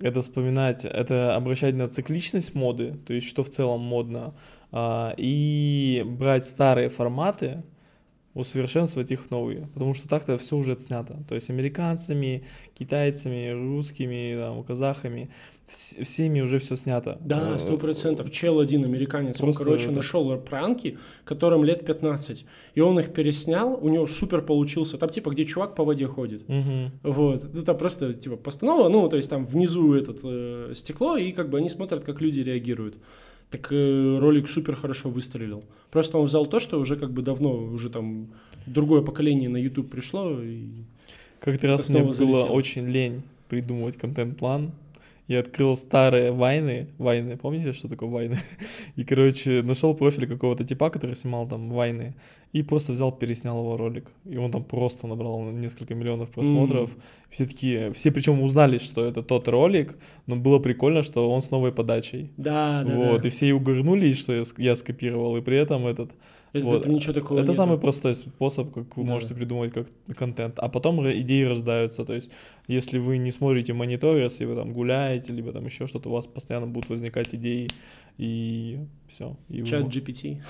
это 0.00 0.22
вспоминать, 0.22 0.84
это 0.84 1.34
обращать 1.36 1.74
на 1.74 1.88
цикличность 1.88 2.54
моды, 2.54 2.96
то 3.06 3.12
есть 3.12 3.26
что 3.26 3.42
в 3.42 3.50
целом 3.50 3.80
модно, 3.80 4.34
и 5.16 6.04
брать 6.06 6.46
старые 6.46 6.88
форматы, 6.88 7.62
усовершенствовать 8.34 9.10
их 9.10 9.30
новые, 9.30 9.66
потому 9.74 9.92
что 9.94 10.08
так-то 10.08 10.38
все 10.38 10.56
уже 10.56 10.72
отснято. 10.72 11.18
То 11.28 11.34
есть 11.34 11.50
американцами, 11.50 12.44
китайцами, 12.78 13.50
русскими, 13.50 14.36
там, 14.38 14.62
казахами, 14.62 15.30
вс- 15.68 16.04
всеми 16.04 16.40
уже 16.40 16.60
все 16.60 16.76
снято. 16.76 17.18
Да, 17.20 17.54
Э, 17.56 17.58
сто 17.58 17.76
процентов. 17.76 18.30
Чел 18.30 18.60
один 18.60 18.84
американец, 18.84 19.38
Просто 19.38 19.62
он, 19.62 19.66
короче, 19.66 19.86
это- 19.86 19.96
нашел 19.96 20.36
пранки, 20.38 20.96
которым 21.24 21.64
лет 21.64 21.84
15. 21.84 22.46
И 22.76 22.80
он 22.80 23.00
их 23.00 23.12
переснял, 23.12 23.76
у 23.82 23.88
него 23.88 24.06
супер 24.06 24.42
получился. 24.42 24.96
Там 24.96 25.08
типа, 25.08 25.30
где 25.30 25.44
чувак 25.44 25.74
по 25.74 25.84
воде 25.84 26.06
ходит. 26.06 26.48
Мгм. 26.48 26.92
Вот. 27.02 27.52
Ну, 27.52 27.62
там 27.64 27.76
просто, 27.76 28.14
типа, 28.14 28.36
постанова, 28.36 28.88
ну, 28.88 29.08
то 29.08 29.16
есть 29.16 29.28
там 29.28 29.44
внизу 29.44 29.92
этот 29.94 30.20
э, 30.22 30.72
стекло, 30.76 31.16
и 31.16 31.32
как 31.32 31.50
бы 31.50 31.58
они 31.58 31.68
смотрят, 31.68 32.04
как 32.04 32.20
люди 32.20 32.38
реагируют. 32.40 32.94
Так 33.50 33.72
э, 33.72 34.18
ролик 34.18 34.48
супер 34.48 34.76
хорошо 34.76 35.10
выстрелил. 35.10 35.64
Просто 35.90 36.18
он 36.18 36.26
взял 36.26 36.46
то, 36.46 36.60
что 36.60 36.78
уже 36.78 36.96
как 36.96 37.10
бы 37.10 37.22
давно, 37.22 37.52
уже 37.52 37.90
там 37.90 38.28
другое 38.66 39.02
поколение 39.02 39.48
на 39.48 39.56
YouTube 39.56 39.90
пришло, 39.90 40.40
и 40.40 40.68
Как-то 41.40 41.66
раз 41.66 41.88
мне 41.88 42.02
было 42.02 42.12
залетело. 42.12 42.46
очень 42.46 42.88
лень 42.88 43.22
придумывать 43.48 43.96
контент-план. 43.96 44.70
Я 45.26 45.40
открыл 45.40 45.76
старые 45.76 46.32
вайны. 46.32 46.88
Вайны, 46.98 47.36
помните, 47.36 47.72
что 47.72 47.88
такое 47.88 48.08
вайны? 48.08 48.38
И, 48.96 49.04
короче, 49.04 49.62
нашел 49.62 49.94
профиль 49.94 50.26
какого-то 50.26 50.64
типа, 50.64 50.90
который 50.90 51.14
снимал 51.14 51.48
там 51.48 51.70
вайны. 51.70 52.14
И 52.52 52.62
просто 52.62 52.92
взял, 52.92 53.12
переснял 53.12 53.58
его 53.58 53.76
ролик. 53.76 54.10
И 54.24 54.36
он 54.36 54.50
там 54.50 54.64
просто 54.64 55.06
набрал 55.06 55.40
несколько 55.52 55.94
миллионов 55.94 56.30
просмотров. 56.30 56.96
Все 57.30 57.46
такие, 57.46 57.92
все 57.92 58.10
причем 58.10 58.42
узнали, 58.42 58.78
что 58.78 59.04
это 59.04 59.22
тот 59.22 59.46
ролик, 59.48 59.96
но 60.26 60.34
было 60.36 60.58
прикольно, 60.58 61.02
что 61.04 61.30
он 61.30 61.40
с 61.42 61.50
новой 61.52 61.70
подачей. 61.70 62.32
да, 62.36 62.82
да, 62.84 62.94
вот, 62.94 63.22
да. 63.22 63.28
и 63.28 63.30
все 63.30 63.46
и 63.46 63.52
угорнули, 63.52 64.12
что 64.14 64.32
я, 64.32 64.42
я 64.58 64.74
скопировал, 64.76 65.36
и 65.36 65.40
при 65.40 65.56
этом 65.58 65.86
этот... 65.86 66.10
Это, 66.52 66.64
вот. 66.66 66.80
этом 66.80 66.94
ничего 66.94 67.12
такого 67.12 67.38
Это 67.38 67.46
нет. 67.46 67.56
самый 67.56 67.78
простой 67.78 68.16
способ, 68.16 68.72
как 68.74 68.96
вы 68.96 69.04
Да. 69.04 69.12
можете 69.12 69.34
придумать 69.36 69.72
как 69.72 69.86
контент. 70.16 70.58
А 70.58 70.68
потом 70.68 71.08
идеи 71.08 71.44
рождаются. 71.44 72.04
То 72.04 72.12
есть, 72.12 72.32
если 72.66 72.98
вы 72.98 73.18
не 73.18 73.30
смотрите 73.30 73.72
монитор, 73.72 74.16
если 74.16 74.46
вы 74.46 74.56
там 74.56 74.72
гуляете, 74.72 75.32
либо 75.32 75.52
там 75.52 75.64
еще 75.66 75.86
что-то, 75.86 76.08
у 76.08 76.12
вас 76.12 76.26
постоянно 76.26 76.66
будут 76.66 76.90
возникать 76.90 77.32
идеи, 77.36 77.68
и 78.18 78.80
все. 79.06 79.36
И 79.48 79.62
Чат 79.62 79.82
вы- 79.84 79.90
GPT. 79.90 80.42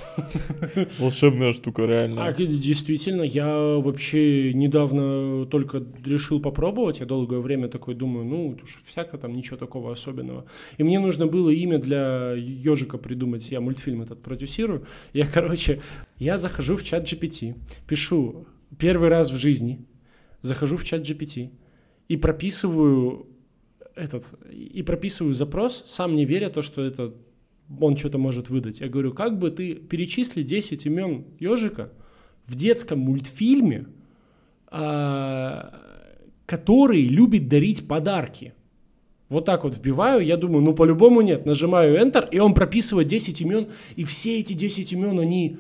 волшебная 0.99 1.53
штука, 1.53 1.85
реально. 1.91 2.27
А, 2.27 2.33
действительно, 2.33 3.23
я 3.23 3.47
вообще 3.77 4.55
недавно 4.55 5.47
только 5.47 5.85
решил 6.05 6.41
попробовать. 6.41 7.01
Я 7.01 7.07
долгое 7.07 7.41
время 7.41 7.69
такой 7.69 7.95
думаю, 7.95 8.25
ну, 8.25 8.59
всяко 8.85 9.19
там 9.19 9.33
ничего 9.33 9.57
такого 9.57 9.93
особенного. 9.93 10.47
И 10.79 10.83
мне 10.83 11.01
нужно 11.01 11.27
было 11.27 11.51
имя 11.51 11.79
для 11.79 12.33
ежика 12.37 12.99
придумать. 12.99 13.51
Я 13.51 13.61
мультфильм 13.61 14.03
этот 14.03 14.23
продюсирую. 14.23 14.87
Я, 15.13 15.27
короче, 15.27 15.81
я 16.19 16.39
захожу 16.39 16.77
в 16.77 16.85
чат 16.85 17.05
GPT, 17.05 17.55
пишу 17.89 18.47
первый 18.79 19.09
раз 19.09 19.31
в 19.31 19.37
жизни, 19.37 19.85
захожу 20.43 20.77
в 20.77 20.85
чат 20.85 21.03
GPT 21.03 21.51
и 22.09 22.17
прописываю 22.17 23.27
этот, 23.95 24.25
и 24.51 24.83
прописываю 24.83 25.35
запрос, 25.35 25.83
сам 25.87 26.15
не 26.15 26.25
веря 26.25 26.49
то, 26.49 26.63
что 26.63 26.83
это 26.83 27.15
он 27.79 27.97
что-то 27.97 28.19
может 28.19 28.49
выдать. 28.49 28.81
Я 28.81 28.89
говорю, 28.89 29.13
как 29.13 29.39
бы 29.39 29.51
ты 29.51 29.75
перечисли 29.75 30.43
10 30.43 30.87
имен 30.87 31.25
ежика 31.39 31.93
в 32.47 32.55
детском 32.55 32.99
мультфильме, 32.99 33.87
а, 34.67 35.75
который 36.47 37.03
любит 37.03 37.49
дарить 37.49 37.87
подарки. 37.87 38.55
Вот 39.29 39.45
так 39.45 39.63
вот 39.63 39.77
вбиваю, 39.77 40.25
я 40.25 40.37
думаю, 40.37 40.63
ну 40.63 40.75
по-любому 40.75 41.21
нет. 41.21 41.47
Нажимаю 41.47 41.97
Enter, 41.97 42.29
и 42.31 42.41
он 42.41 42.53
прописывает 42.55 43.07
10 43.07 43.41
имен, 43.43 43.69
и 43.95 44.03
все 44.03 44.41
эти 44.41 44.55
10 44.55 44.93
имен, 44.93 45.21
они 45.21 45.59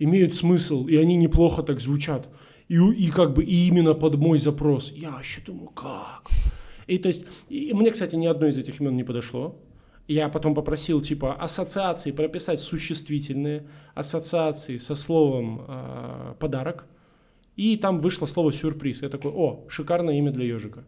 имеют 0.00 0.34
смысл, 0.34 0.86
и 0.86 0.96
они 0.96 1.14
неплохо 1.14 1.62
так 1.62 1.80
звучат. 1.80 2.28
И, 2.68 2.74
и 2.74 3.10
как 3.10 3.34
бы 3.34 3.44
и 3.44 3.68
именно 3.68 3.94
под 3.94 4.16
мой 4.16 4.40
запрос. 4.40 4.92
Я 4.92 5.12
вообще 5.12 5.40
думаю, 5.46 5.68
как? 5.68 6.28
И 6.88 6.98
то 6.98 7.06
есть, 7.06 7.24
и 7.48 7.72
мне, 7.72 7.92
кстати, 7.92 8.16
ни 8.16 8.26
одно 8.26 8.48
из 8.48 8.58
этих 8.58 8.80
имен 8.80 8.96
не 8.96 9.04
подошло. 9.04 9.56
Я 10.08 10.28
потом 10.28 10.54
попросил, 10.54 11.00
типа, 11.00 11.34
ассоциации 11.34 12.10
прописать 12.10 12.60
существительные, 12.60 13.68
ассоциации 13.94 14.76
со 14.76 14.94
словом 14.94 15.64
э, 15.66 16.34
подарок. 16.38 16.86
И 17.56 17.76
там 17.76 17.98
вышло 17.98 18.26
слово 18.26 18.52
сюрприз. 18.52 19.02
Я 19.02 19.08
такой, 19.08 19.30
о, 19.32 19.64
шикарное 19.68 20.18
имя 20.18 20.32
для 20.32 20.44
ежика. 20.44 20.84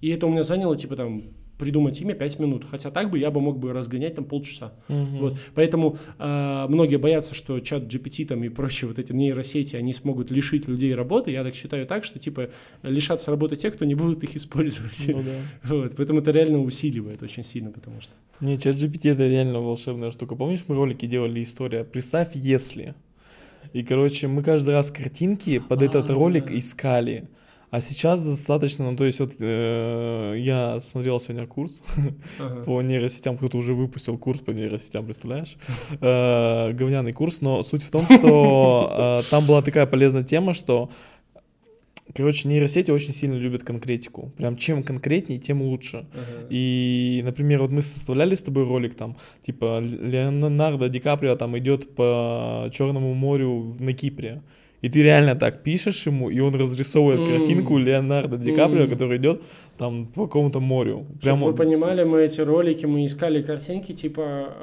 И 0.00 0.08
это 0.08 0.26
у 0.26 0.30
меня 0.30 0.42
заняло, 0.42 0.76
типа, 0.76 0.96
там, 0.96 1.24
придумать 1.58 2.00
имя 2.00 2.14
5 2.14 2.38
минут. 2.38 2.64
Хотя 2.70 2.90
так 2.90 3.10
бы 3.10 3.18
я 3.18 3.30
бы 3.30 3.40
мог 3.40 3.58
бы 3.58 3.72
разгонять 3.72 4.14
там 4.14 4.24
полчаса. 4.24 4.72
Мгм. 4.88 5.18
Вот. 5.18 5.38
Поэтому 5.54 5.98
а, 6.18 6.66
многие 6.68 6.96
боятся, 6.96 7.34
что 7.34 7.60
чат 7.60 7.82
GPT 7.82 8.26
там 8.26 8.42
и 8.44 8.48
прочие 8.48 8.88
вот 8.88 8.98
эти 8.98 9.12
нейросети, 9.12 9.76
они 9.76 9.92
смогут 9.92 10.30
лишить 10.30 10.68
людей 10.68 10.94
работы. 10.94 11.30
Я 11.32 11.44
так 11.44 11.54
считаю 11.54 11.86
так, 11.86 12.04
что 12.04 12.18
типа 12.18 12.50
лишатся 12.82 13.30
работы 13.30 13.56
те, 13.56 13.70
кто 13.70 13.84
не 13.84 13.94
будут 13.94 14.24
их 14.24 14.36
использовать. 14.36 15.04
Ну 15.08 15.22
да. 15.22 15.32
Вот. 15.78 15.94
Поэтому 15.96 16.20
это 16.20 16.30
реально 16.30 16.62
усиливает 16.62 17.22
очень 17.22 17.44
сильно, 17.44 17.70
потому 17.70 18.00
что... 18.00 18.12
Не, 18.40 18.58
чат 18.58 18.76
GPT 18.76 19.12
это 19.12 19.26
реально 19.26 19.60
волшебная 19.60 20.10
штука. 20.10 20.36
Помнишь, 20.36 20.64
мы 20.68 20.76
ролики 20.76 21.06
делали 21.06 21.42
история? 21.42 21.84
Представь, 21.84 22.34
если. 22.34 22.94
И, 23.72 23.82
короче, 23.82 24.28
мы 24.28 24.42
каждый 24.42 24.70
раз 24.70 24.90
картинки 24.90 25.58
под 25.58 25.82
А, 25.82 25.84
этот 25.84 26.10
ролик 26.10 26.46
да. 26.46 26.58
искали. 26.58 27.28
А 27.70 27.82
сейчас 27.82 28.22
достаточно, 28.22 28.90
ну 28.90 28.96
то 28.96 29.04
есть 29.04 29.20
вот 29.20 29.32
э, 29.38 30.34
я 30.38 30.80
смотрел 30.80 31.20
сегодня 31.20 31.46
курс 31.46 31.82
Ага. 32.40 32.62
по 32.62 32.80
нейросетям, 32.80 33.36
кто-то 33.36 33.58
уже 33.58 33.74
выпустил 33.74 34.16
курс 34.16 34.40
по 34.40 34.52
нейросетям, 34.52 35.04
представляешь? 35.04 35.56
Э, 36.00 36.72
говняный 36.72 37.12
курс, 37.12 37.42
но 37.42 37.62
суть 37.62 37.82
в 37.82 37.90
том, 37.90 38.06
что 38.06 39.20
э, 39.22 39.30
там 39.30 39.46
была 39.46 39.60
такая 39.60 39.84
полезная 39.84 40.22
тема, 40.22 40.54
что, 40.54 40.90
короче, 42.14 42.48
нейросети 42.48 42.90
очень 42.90 43.12
сильно 43.12 43.34
любят 43.34 43.64
конкретику. 43.64 44.32
Прям 44.38 44.56
чем 44.56 44.82
конкретнее, 44.82 45.38
тем 45.38 45.60
лучше. 45.60 46.06
Ага. 46.14 46.46
И, 46.48 47.20
например, 47.22 47.60
вот 47.60 47.70
мы 47.70 47.82
составляли 47.82 48.34
с 48.34 48.42
тобой 48.42 48.64
ролик 48.64 48.94
там, 48.94 49.18
типа 49.42 49.80
Леонардо 49.80 50.88
Ди 50.88 51.00
Каприо 51.00 51.36
там 51.36 51.58
идет 51.58 51.94
по 51.94 52.70
Черному 52.72 53.12
морю 53.12 53.76
на 53.78 53.92
Кипре. 53.92 54.40
И 54.80 54.88
ты 54.88 55.02
реально 55.02 55.34
так 55.34 55.62
пишешь 55.62 56.06
ему, 56.06 56.30
и 56.30 56.38
он 56.40 56.54
разрисовывает 56.54 57.20
М. 57.20 57.26
картинку 57.38 57.78
Леонардо 57.78 58.36
Ди 58.36 58.52
Каприо, 58.54 58.84
М. 58.84 58.90
который 58.90 59.18
идет 59.18 59.42
там 59.76 60.06
по 60.06 60.26
какому-то 60.26 60.60
морю. 60.60 61.06
Чтобы 61.06 61.20
Прямо 61.20 61.46
вы 61.46 61.54
понимали, 61.54 62.04
мы 62.04 62.20
эти 62.22 62.40
ролики, 62.40 62.86
мы 62.86 63.04
искали 63.04 63.42
картинки, 63.42 63.92
типа... 63.92 64.54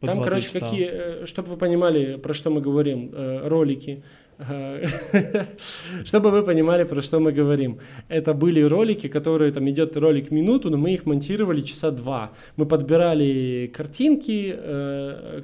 по 0.00 0.06
там, 0.06 0.18
2-3 0.18 0.24
короче, 0.24 0.46
часа. 0.48 0.58
какие... 0.60 1.24
Чтобы 1.24 1.48
вы 1.48 1.56
понимали, 1.56 2.16
про 2.16 2.34
что 2.34 2.50
мы 2.50 2.60
говорим, 2.60 3.10
э, 3.12 3.48
ролики. 3.48 4.02
Чтобы 6.04 6.30
вы 6.30 6.42
понимали, 6.42 6.84
про 6.84 7.02
что 7.02 7.20
мы 7.20 7.32
говорим. 7.32 7.78
Это 8.08 8.34
были 8.34 8.60
ролики, 8.62 9.06
которые, 9.08 9.52
там 9.52 9.68
идет 9.68 9.96
ролик 9.96 10.30
минуту, 10.30 10.70
но 10.70 10.76
мы 10.76 10.94
их 10.94 11.06
монтировали 11.06 11.60
часа 11.60 11.90
два. 11.90 12.32
Мы 12.56 12.66
подбирали 12.66 13.70
картинки 13.72 14.54
э, 14.56 15.42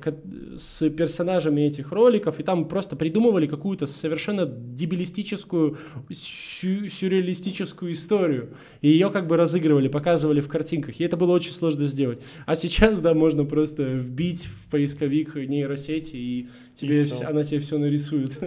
с 0.57 0.89
персонажами 0.91 1.63
этих 1.63 1.93
роликов, 1.93 2.41
и 2.41 2.43
там 2.43 2.67
просто 2.67 2.97
придумывали 2.97 3.47
какую-то 3.47 3.87
совершенно 3.87 4.47
дебилистическую, 4.47 5.79
сю- 6.11 6.89
сюрреалистическую 6.89 7.93
историю. 7.93 8.51
И 8.81 8.89
ее 8.89 9.11
как 9.11 9.27
бы 9.27 9.37
разыгрывали, 9.37 9.89
показывали 9.89 10.41
в 10.41 10.49
картинках. 10.49 11.01
И 11.01 11.05
это 11.05 11.17
было 11.17 11.33
очень 11.33 11.53
сложно 11.53 11.87
сделать. 11.87 12.21
А 12.47 12.57
сейчас, 12.57 13.01
да, 13.01 13.15
можно 13.15 13.45
просто 13.45 13.85
вбить 13.85 14.47
в 14.47 14.71
поисковик 14.71 15.37
нейросети, 15.37 16.17
и 16.17 16.49
тебе 16.81 17.05
всё. 17.05 17.15
вс- 17.25 17.25
она 17.25 17.45
тебе 17.45 17.61
все 17.61 17.79
нарисует. 17.79 18.39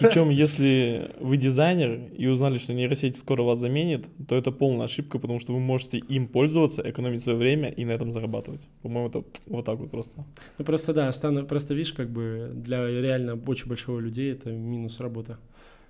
Причем, 0.00 0.30
если 0.44 1.10
вы 1.20 1.36
дизайнер 1.36 2.00
и 2.16 2.26
узнали, 2.26 2.58
что 2.58 2.72
нейросеть 2.72 3.16
скоро 3.16 3.42
вас 3.42 3.58
заменит, 3.58 4.06
то 4.28 4.34
это 4.34 4.50
полная 4.52 4.86
ошибка, 4.86 5.18
потому 5.18 5.38
что 5.38 5.52
вы 5.52 5.60
можете 5.60 5.98
им 5.98 6.26
пользоваться, 6.26 6.82
экономить 6.84 7.20
свое 7.22 7.38
время 7.38 7.68
и 7.68 7.84
на 7.84 7.92
этом 7.92 8.10
зарабатывать. 8.12 8.62
По-моему, 8.82 9.08
это 9.08 9.24
вот 9.46 9.64
так 9.64 9.78
вот 9.78 9.90
просто. 9.90 10.24
Ну 10.58 10.64
просто 10.64 10.92
да, 10.94 11.12
стану, 11.12 11.46
просто 11.46 11.74
видишь, 11.74 11.92
как 11.92 12.10
бы 12.10 12.50
для 12.54 12.86
реально 12.86 13.38
очень 13.46 13.68
большого 13.68 14.00
людей 14.00 14.32
это 14.32 14.50
минус 14.50 15.00
работа. 15.00 15.38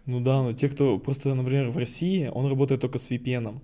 Ну 0.06 0.20
да, 0.20 0.42
но 0.42 0.52
те, 0.54 0.68
кто 0.68 0.98
просто, 0.98 1.34
например, 1.34 1.70
в 1.70 1.76
России, 1.76 2.30
он 2.32 2.46
работает 2.48 2.80
только 2.80 2.98
с 2.98 3.10
VPN. 3.10 3.60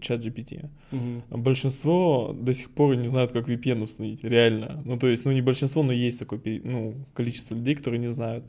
Чат 0.00 0.24
GPT. 0.24 0.68
Угу. 0.92 1.38
Большинство 1.38 2.34
до 2.38 2.54
сих 2.54 2.70
пор 2.70 2.96
не 2.96 3.08
знают, 3.08 3.32
как 3.32 3.48
VPN 3.48 3.82
установить, 3.82 4.24
реально. 4.24 4.82
Ну, 4.84 4.98
то 4.98 5.08
есть, 5.08 5.24
ну, 5.24 5.32
не 5.32 5.42
большинство, 5.42 5.82
но 5.82 5.92
есть 5.92 6.18
такое 6.18 6.40
ну, 6.64 6.94
количество 7.14 7.54
людей, 7.54 7.74
которые 7.74 8.00
не 8.00 8.08
знают. 8.08 8.44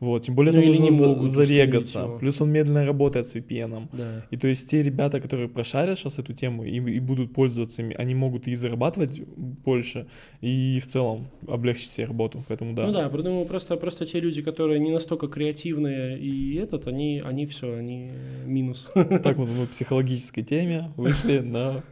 Вот, 0.00 0.24
тем 0.24 0.34
более 0.34 0.52
ну, 0.52 0.64
нужно 0.64 0.84
не 0.84 0.90
могут 0.90 1.30
зарегаться. 1.30 2.08
Плюс 2.18 2.40
он 2.40 2.50
медленно 2.50 2.86
работает 2.86 3.26
с 3.26 3.36
VPN. 3.36 3.88
Да. 3.92 4.26
И 4.30 4.36
то 4.36 4.48
есть 4.48 4.70
те 4.70 4.82
ребята, 4.82 5.20
которые 5.20 5.48
прошарят 5.48 5.98
сейчас 5.98 6.18
эту 6.18 6.32
тему 6.32 6.64
и, 6.64 6.76
и 6.76 7.00
будут 7.00 7.34
пользоваться 7.34 7.82
ими, 7.82 7.94
они 7.94 8.14
могут 8.14 8.48
и 8.48 8.54
зарабатывать 8.54 9.20
больше, 9.36 10.06
и 10.40 10.80
в 10.80 10.86
целом 10.86 11.28
облегчить 11.46 11.90
себе 11.90 12.06
работу. 12.06 12.42
Поэтому 12.48 12.74
да. 12.74 12.86
Ну 12.86 12.92
да, 12.92 13.08
думаю, 13.08 13.44
просто, 13.44 13.76
просто 13.76 14.06
те 14.06 14.20
люди, 14.20 14.42
которые 14.42 14.80
не 14.80 14.90
настолько 14.90 15.28
креативные 15.28 16.18
и 16.18 16.54
этот, 16.56 16.86
они, 16.86 17.22
они 17.24 17.46
все, 17.46 17.74
они 17.74 18.10
минус. 18.46 18.88
Так 18.94 19.36
вот 19.36 19.48
мы 19.48 19.66
в 19.66 19.68
психологической 19.68 20.42
теме 20.42 20.92
вышли 20.96 21.38
на 21.40 21.82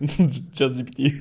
час 0.56 0.80
GPT. 0.80 1.12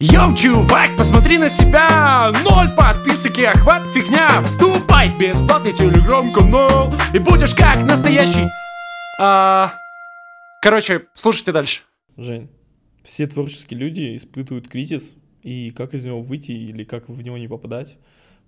Йоу, 0.00 0.34
чувак, 0.36 0.90
посмотри 0.96 1.38
на 1.38 1.48
себя! 1.48 2.30
Ноль 2.44 2.68
подписок 2.76 3.36
и 3.38 3.44
охват 3.44 3.82
фигня! 3.92 4.42
Вступай 4.44 5.08
в 5.08 5.18
бесплатный 5.58 5.72
телеграм-канал 5.72 6.92
и 7.12 7.18
будешь 7.18 7.54
как 7.54 7.84
настоящий... 7.84 8.46
А... 9.20 9.72
Короче, 10.62 11.02
слушайте 11.14 11.52
дальше. 11.52 11.82
Жень, 12.16 12.48
все 13.02 13.26
творческие 13.26 13.78
люди 13.78 14.16
испытывают 14.16 14.68
кризис, 14.68 15.14
и 15.42 15.70
как 15.70 15.94
из 15.94 16.04
него 16.04 16.20
выйти 16.20 16.52
или 16.52 16.84
как 16.84 17.08
в 17.08 17.22
него 17.22 17.38
не 17.38 17.48
попадать? 17.48 17.98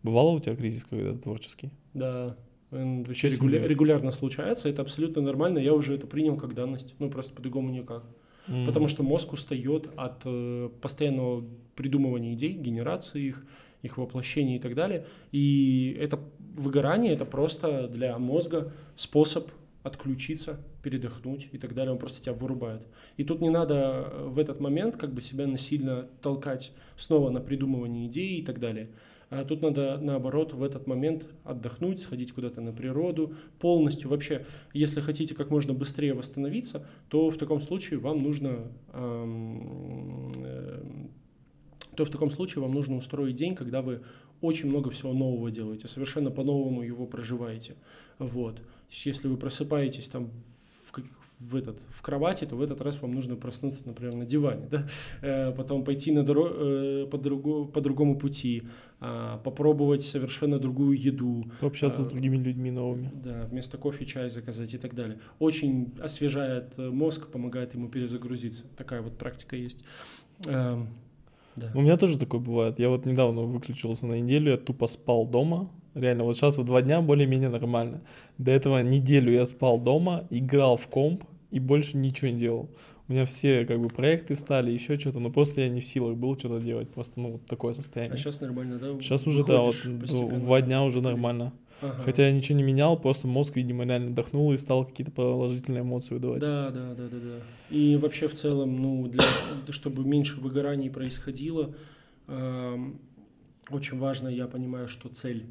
Бывало 0.02 0.31
у 0.31 0.40
тебя 0.40 0.57
кризис 0.57 0.85
когда-то 0.85 1.19
творческий? 1.19 1.71
Да, 1.95 2.37
регуля- 2.71 3.67
регулярно 3.67 4.12
случается, 4.12 4.69
это 4.69 4.83
абсолютно 4.83 5.23
нормально, 5.23 5.59
я 5.59 5.73
уже 5.73 5.95
это 5.95 6.07
принял 6.07 6.37
как 6.37 6.55
данность, 6.55 6.95
ну 6.99 7.11
просто 7.11 7.35
по-другому 7.35 7.71
никак. 7.71 8.05
Потому 8.67 8.88
что 8.88 9.05
мозг 9.05 9.33
устает 9.33 9.90
от 9.97 10.23
э, 10.25 10.71
постоянного 10.81 11.45
придумывания 11.76 12.33
идей, 12.33 12.52
генерации 12.52 13.29
их, 13.29 13.47
их 13.83 13.99
воплощения 13.99 14.57
и 14.57 14.59
так 14.59 14.75
далее. 14.75 15.07
И 15.33 15.97
это 15.99 16.19
выгорание 16.57 17.13
это 17.13 17.25
просто 17.25 17.89
для 17.89 18.19
мозга 18.19 18.73
способ 18.97 19.51
отключиться, 19.83 20.61
передохнуть 20.83 21.49
и 21.53 21.59
так 21.59 21.75
далее, 21.75 21.93
он 21.93 21.99
просто 21.99 22.23
тебя 22.23 22.35
вырубает. 22.35 22.83
И 23.17 23.25
тут 23.25 23.41
не 23.41 23.49
надо 23.49 24.11
э, 24.13 24.27
в 24.29 24.39
этот 24.39 24.61
момент 24.61 24.97
как 24.97 25.13
бы 25.13 25.23
себя 25.23 25.47
насильно 25.47 26.07
толкать 26.21 26.73
снова 26.97 27.31
на 27.31 27.41
придумывание 27.41 28.07
идей 28.07 28.41
и 28.41 28.43
так 28.43 28.61
далее. 28.61 28.91
А 29.31 29.45
тут 29.45 29.63
надо, 29.63 29.97
наоборот, 30.03 30.53
в 30.53 30.63
этот 30.63 30.89
момент 30.89 31.29
отдохнуть, 31.45 32.03
сходить 32.03 32.33
куда-то 32.33 32.61
на 32.61 32.73
природу, 32.73 33.35
полностью 33.61 34.11
вообще, 34.11 34.45
если 34.73 35.01
хотите 35.01 35.37
как 35.37 35.51
можно 35.51 35.73
быстрее 35.73 36.15
восстановиться, 36.15 36.85
то 37.09 37.31
в 37.31 37.39
таком 37.39 37.61
случае 37.61 38.01
вам 38.01 38.25
нужно 38.25 38.67
эм, 38.93 40.33
то 42.00 42.07
в 42.07 42.11
таком 42.11 42.30
случае 42.30 42.62
вам 42.62 42.73
нужно 42.73 42.97
устроить 42.97 43.35
день, 43.35 43.54
когда 43.54 43.83
вы 43.83 44.00
очень 44.40 44.71
много 44.71 44.88
всего 44.88 45.12
нового 45.12 45.50
делаете, 45.50 45.87
совершенно 45.87 46.30
по-новому 46.30 46.83
его 46.83 47.07
проживаете. 47.07 47.75
Вот. 48.19 48.62
Если 48.90 49.28
вы 49.28 49.37
просыпаетесь 49.37 50.09
там 50.09 50.30
в, 51.40 51.57
этот, 51.57 51.78
в 51.90 52.00
кровати, 52.00 52.47
то 52.47 52.57
в 52.57 52.62
этот 52.62 52.80
раз 52.80 53.02
вам 53.02 53.12
нужно 53.12 53.37
проснуться, 53.37 53.83
например, 53.85 54.14
на 54.14 54.25
диване, 54.25 54.66
да? 54.71 54.87
э, 55.21 55.52
потом 55.52 55.85
пойти 55.85 56.11
на 56.11 56.21
доро- 56.21 57.04
э, 57.04 57.07
по, 57.07 57.19
другу, 57.19 57.66
по 57.66 57.83
другому 57.83 58.19
пути, 58.19 58.62
э, 59.00 59.38
попробовать 59.45 60.02
совершенно 60.02 60.59
другую 60.59 60.99
еду. 60.99 61.45
Пообщаться 61.61 62.00
э, 62.00 62.04
с 62.04 62.09
другими 62.09 62.37
людьми 62.37 62.71
новыми. 62.71 63.11
Да, 63.14 63.47
вместо 63.50 63.76
кофе 63.76 64.07
чай 64.07 64.30
заказать 64.30 64.73
и 64.73 64.78
так 64.78 64.95
далее. 64.95 65.19
Очень 65.38 65.92
освежает 66.00 66.73
э, 66.78 66.88
мозг, 66.90 67.28
помогает 67.28 67.75
ему 67.75 67.88
перезагрузиться. 67.88 68.64
Такая 68.76 69.02
вот 69.02 69.19
практика 69.19 69.57
есть. 69.57 69.85
Э, 70.47 70.78
да. 71.61 71.71
У 71.75 71.81
меня 71.81 71.97
тоже 71.97 72.19
такое 72.19 72.40
бывает. 72.40 72.79
Я 72.79 72.88
вот 72.88 73.07
недавно 73.07 73.43
выключился 73.43 74.07
на 74.07 74.14
неделю, 74.14 74.52
я 74.52 74.57
тупо 74.57 74.87
спал 74.87 75.26
дома, 75.26 75.71
Реально, 75.95 76.25
вот 76.25 76.37
сейчас 76.37 76.57
вот 76.57 76.67
два 76.67 76.83
дня 76.83 77.00
более-менее 77.00 77.49
нормально. 77.49 78.00
До 78.38 78.52
этого 78.52 78.81
неделю 78.81 79.33
я 79.33 79.45
спал 79.45 79.79
дома, 79.79 80.26
играл 80.31 80.76
в 80.76 80.87
комп 80.88 81.25
и 81.50 81.59
больше 81.59 81.97
ничего 81.97 82.31
не 82.31 82.38
делал. 82.38 82.71
У 83.09 83.12
меня 83.12 83.25
все 83.25 83.64
как 83.64 83.81
бы 83.81 83.88
проекты 83.88 84.37
встали, 84.37 84.71
еще 84.71 84.97
что-то, 84.97 85.19
но 85.19 85.31
после 85.31 85.64
я 85.64 85.69
не 85.69 85.81
в 85.81 85.85
силах 85.85 86.17
был 86.17 86.38
что-то 86.38 86.61
делать. 86.61 86.90
Просто, 86.90 87.19
ну, 87.19 87.33
вот 87.33 87.47
такое 87.47 87.75
состояние. 87.75 88.14
А 88.14 88.17
сейчас 88.17 88.40
нормально, 88.40 88.79
да? 88.79 89.00
Сейчас 89.00 89.26
уже, 89.26 89.45
да, 89.45 89.62
вот 89.62 89.75
два 89.85 90.61
дня 90.61 90.85
уже 90.85 91.00
нормально. 91.00 91.52
Ага. 91.83 92.03
Хотя 92.03 92.27
я 92.27 92.33
ничего 92.33 92.59
не 92.59 92.63
менял, 92.63 92.99
просто 92.99 93.27
мозг, 93.27 93.57
видимо, 93.57 93.85
реально 93.85 94.11
отдохнул 94.11 94.53
и 94.53 94.59
стал 94.59 94.85
какие-то 94.85 95.13
положительные 95.13 95.83
эмоции 95.83 96.15
выдавать. 96.15 96.41
Да, 96.41 96.71
да, 96.71 96.95
да, 96.95 97.09
да, 97.09 97.19
да. 97.19 97.41
И 97.71 97.97
вообще 97.97 98.29
в 98.29 98.35
целом, 98.35 98.81
ну, 98.81 99.09
для, 99.09 99.25
чтобы 99.71 100.05
меньше 100.05 100.41
выгораний 100.41 100.91
происходило, 100.91 101.75
э, 102.27 102.79
очень 103.71 103.99
важно, 103.99 104.29
я 104.29 104.47
понимаю, 104.47 104.88
что 104.88 105.09
цель 105.09 105.47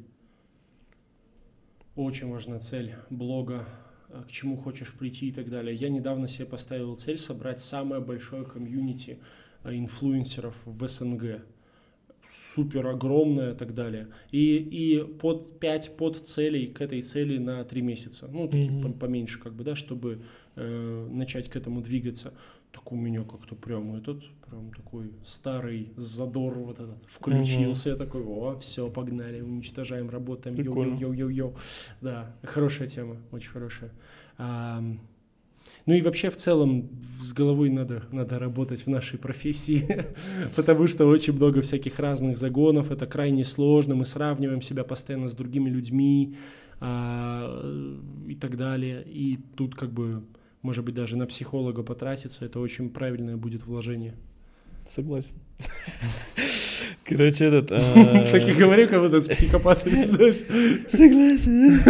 очень 1.96 2.30
важна 2.30 2.58
цель 2.60 2.94
блога, 3.10 3.66
э, 4.08 4.22
к 4.26 4.30
чему 4.30 4.56
хочешь 4.56 4.94
прийти 4.94 5.28
и 5.28 5.32
так 5.32 5.50
далее. 5.50 5.74
Я 5.74 5.88
недавно 5.88 6.28
себе 6.28 6.46
поставил 6.46 6.96
цель 6.96 7.18
собрать 7.18 7.60
самое 7.60 8.00
большое 8.00 8.44
комьюнити 8.44 9.18
э, 9.64 9.74
инфлюенсеров 9.74 10.54
в 10.64 10.86
СНГ. 10.86 11.42
Супер 12.30 12.86
огромное 12.86 13.52
и 13.52 13.56
так 13.56 13.74
далее. 13.74 14.08
И, 14.30 14.56
и 14.56 15.02
под 15.02 15.58
5 15.58 15.96
подцелей 15.96 16.68
к 16.68 16.80
этой 16.80 17.02
цели 17.02 17.38
на 17.38 17.64
3 17.64 17.82
месяца. 17.82 18.28
Ну, 18.32 18.46
такие 18.46 18.70
mm-hmm. 18.70 18.98
поменьше, 18.98 19.40
как 19.40 19.54
бы, 19.54 19.64
да, 19.64 19.74
чтобы 19.74 20.20
э, 20.56 21.08
начать 21.10 21.48
к 21.48 21.56
этому 21.56 21.80
двигаться 21.80 22.32
так 22.72 22.92
у 22.92 22.96
меня 22.96 23.24
как-то 23.24 23.54
прям 23.54 23.94
этот, 23.96 24.22
прям 24.46 24.72
такой 24.72 25.12
старый 25.24 25.92
задор 25.96 26.54
вот 26.54 26.78
этот 26.80 27.02
включился. 27.08 27.90
Угу. 27.90 27.98
Я 27.98 28.04
такой, 28.04 28.22
о, 28.22 28.58
все, 28.58 28.88
погнали, 28.90 29.40
уничтожаем, 29.40 30.08
работаем, 30.08 30.56
йо-йо-йо-йо-йо. 30.56 31.54
Да, 32.00 32.34
хорошая 32.42 32.86
тема, 32.86 33.16
очень 33.32 33.50
хорошая. 33.50 33.90
А, 34.38 34.82
ну 35.90 35.96
и 35.96 36.02
вообще 36.02 36.30
в 36.30 36.36
целом 36.36 36.88
с 37.20 37.32
головой 37.32 37.68
надо, 37.68 38.04
надо 38.12 38.38
работать 38.38 38.86
в 38.86 38.88
нашей 38.88 39.18
профессии, 39.18 40.06
потому 40.54 40.86
что 40.86 41.06
очень 41.06 41.32
много 41.32 41.62
всяких 41.62 41.98
разных 41.98 42.36
загонов, 42.36 42.92
это 42.92 43.06
крайне 43.06 43.42
сложно, 43.42 43.96
мы 43.96 44.04
сравниваем 44.04 44.62
себя 44.62 44.84
постоянно 44.84 45.26
с 45.26 45.34
другими 45.34 45.68
людьми 45.68 46.36
а, 46.78 47.60
и 48.28 48.36
так 48.36 48.56
далее. 48.56 49.02
И 49.04 49.40
тут 49.56 49.74
как 49.74 49.90
бы 49.90 50.22
может 50.62 50.84
быть, 50.84 50.94
даже 50.94 51.16
на 51.16 51.26
психолога 51.26 51.82
потратиться, 51.82 52.44
это 52.44 52.60
очень 52.60 52.90
правильное 52.90 53.36
будет 53.36 53.66
вложение. 53.66 54.14
Согласен. 54.86 55.34
Короче, 57.16 57.46
этот... 57.46 57.68
Так 58.32 58.48
и 58.48 58.52
говорю, 58.52 58.88
как 58.88 59.00
будто 59.02 59.20
с 59.20 59.28
психопатами, 59.28 60.02
знаешь. 60.04 60.44
Согласен. 60.88 61.80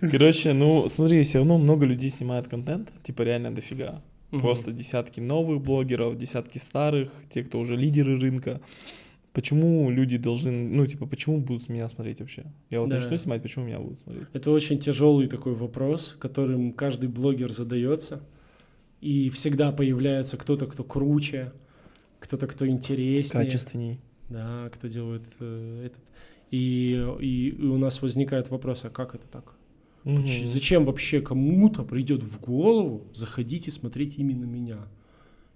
Короче, 0.10 0.52
ну, 0.52 0.88
смотри, 0.88 1.22
все 1.22 1.38
равно 1.38 1.58
много 1.58 1.86
людей 1.86 2.10
снимают 2.10 2.48
контент, 2.48 2.90
типа 3.02 3.22
реально 3.22 3.54
дофига. 3.54 4.02
Просто 4.30 4.72
десятки 4.72 5.20
новых 5.20 5.60
блогеров, 5.60 6.16
десятки 6.16 6.58
старых, 6.58 7.10
те, 7.28 7.44
кто 7.44 7.58
уже 7.58 7.76
лидеры 7.76 8.18
рынка. 8.18 8.60
Почему 9.34 9.90
люди 9.90 10.18
должны, 10.18 10.50
ну, 10.50 10.86
типа, 10.86 11.06
почему 11.06 11.38
будут 11.38 11.68
меня 11.68 11.88
смотреть 11.88 12.20
вообще? 12.20 12.44
Я 12.70 12.80
вот 12.80 12.90
да. 12.90 12.96
начну 12.96 13.16
снимать, 13.16 13.42
почему 13.42 13.66
меня 13.66 13.78
будут 13.78 14.00
смотреть? 14.00 14.26
Это 14.32 14.50
очень 14.50 14.78
тяжелый 14.78 15.26
такой 15.26 15.54
вопрос, 15.54 16.16
которым 16.18 16.72
каждый 16.72 17.08
блогер 17.08 17.52
задается. 17.52 18.22
И 19.00 19.30
всегда 19.30 19.72
появляется 19.72 20.36
кто-то, 20.36 20.66
кто 20.66 20.84
круче, 20.84 21.52
кто-то, 22.22 22.46
кто 22.46 22.66
интереснее. 22.66 23.44
Качественней. 23.44 24.00
Да, 24.28 24.70
кто 24.72 24.88
делает 24.88 25.24
э, 25.40 25.86
этот. 25.86 26.02
И, 26.50 26.92
и, 27.20 27.48
и 27.48 27.64
у 27.64 27.78
нас 27.78 28.00
возникает 28.00 28.50
вопрос, 28.50 28.84
а 28.84 28.90
как 28.90 29.14
это 29.14 29.26
так? 29.26 29.54
Угу. 30.04 30.46
Зачем 30.46 30.84
вообще 30.84 31.20
кому-то 31.20 31.82
придет 31.82 32.22
в 32.22 32.40
голову 32.40 33.06
заходить 33.12 33.68
и 33.68 33.70
смотреть 33.70 34.18
именно 34.18 34.44
меня? 34.44 34.78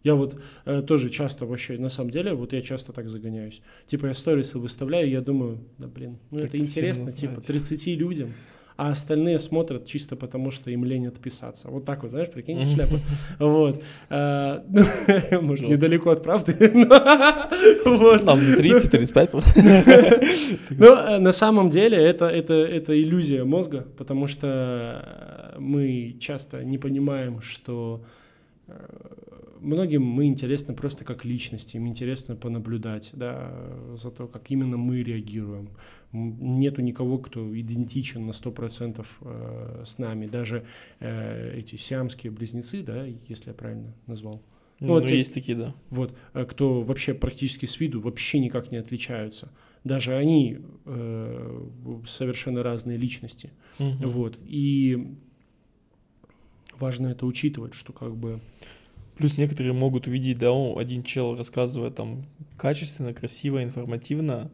Я 0.02 0.14
вот 0.14 0.40
э, 0.66 0.82
тоже 0.82 1.10
часто 1.10 1.46
вообще, 1.46 1.78
на 1.78 1.88
самом 1.88 2.10
деле, 2.10 2.32
вот 2.32 2.52
я 2.52 2.62
часто 2.62 2.92
так 2.92 3.08
загоняюсь. 3.08 3.60
Типа 3.86 4.06
я 4.06 4.14
сторисы 4.14 4.58
выставляю, 4.58 5.10
я 5.10 5.20
думаю, 5.20 5.58
да 5.78 5.88
блин, 5.88 6.18
ну 6.30 6.38
так 6.38 6.48
это 6.48 6.58
интересно, 6.58 7.10
типа 7.10 7.40
30 7.40 7.86
людям 7.98 8.32
а 8.76 8.90
остальные 8.90 9.38
смотрят 9.38 9.86
чисто 9.86 10.16
потому, 10.16 10.50
что 10.50 10.70
им 10.70 10.84
лень 10.84 11.06
отписаться. 11.06 11.70
Вот 11.70 11.84
так 11.84 12.02
вот, 12.02 12.10
знаешь, 12.10 12.30
прикинь, 12.30 12.66
шляпа. 12.66 13.00
Вот. 13.38 13.82
А, 14.10 14.62
ну, 14.68 14.84
может, 15.42 15.68
недалеко 15.68 16.10
от 16.10 16.22
правды. 16.22 16.52
Там 16.54 18.38
не 18.38 18.54
30-35. 18.54 20.66
Но 20.70 20.86
э, 20.86 21.18
на 21.18 21.32
самом 21.32 21.70
деле 21.70 21.96
это, 21.96 22.26
это, 22.26 22.54
это 22.54 23.00
иллюзия 23.00 23.44
мозга, 23.44 23.86
потому 23.96 24.26
что 24.26 25.54
мы 25.58 26.16
часто 26.20 26.62
не 26.62 26.78
понимаем, 26.78 27.40
что 27.40 28.04
э, 28.68 28.72
многим 29.60 30.02
мы 30.02 30.26
интересны 30.26 30.74
просто 30.74 31.04
как 31.04 31.24
личности, 31.24 31.76
им 31.76 31.86
интересно 31.86 32.36
понаблюдать, 32.36 33.10
да, 33.12 33.52
за 33.96 34.10
то, 34.10 34.26
как 34.26 34.50
именно 34.50 34.76
мы 34.76 35.02
реагируем. 35.02 35.70
Нету 36.12 36.82
никого, 36.82 37.18
кто 37.18 37.58
идентичен 37.58 38.26
на 38.26 38.30
100% 38.30 39.06
э, 39.20 39.82
с 39.84 39.98
нами, 39.98 40.26
даже 40.26 40.64
э, 41.00 41.58
эти 41.58 41.76
сиамские 41.76 42.32
близнецы, 42.32 42.82
да, 42.82 43.04
если 43.04 43.50
я 43.50 43.54
правильно 43.54 43.94
назвал. 44.06 44.42
Ну, 44.80 44.88
ну 44.88 44.92
вот 44.94 45.08
есть 45.08 45.34
те, 45.34 45.40
такие, 45.40 45.56
да. 45.56 45.74
Вот, 45.90 46.14
э, 46.34 46.44
кто 46.44 46.82
вообще 46.82 47.14
практически 47.14 47.66
с 47.66 47.80
виду 47.80 48.00
вообще 48.00 48.38
никак 48.38 48.70
не 48.70 48.78
отличаются. 48.78 49.50
Даже 49.84 50.16
они 50.16 50.58
э, 50.84 51.68
совершенно 52.06 52.62
разные 52.62 52.98
личности. 52.98 53.52
Угу. 53.78 54.08
Вот. 54.08 54.38
И 54.44 55.16
важно 56.78 57.08
это 57.08 57.26
учитывать, 57.26 57.74
что 57.74 57.92
как 57.92 58.16
бы... 58.16 58.40
Плюс 59.16 59.38
некоторые 59.38 59.72
могут 59.72 60.06
увидеть, 60.06 60.38
да, 60.38 60.50
один 60.76 61.02
чел 61.02 61.36
рассказывает 61.36 61.94
там 61.94 62.24
качественно, 62.58 63.14
красиво, 63.14 63.62
информативно, 63.62 64.50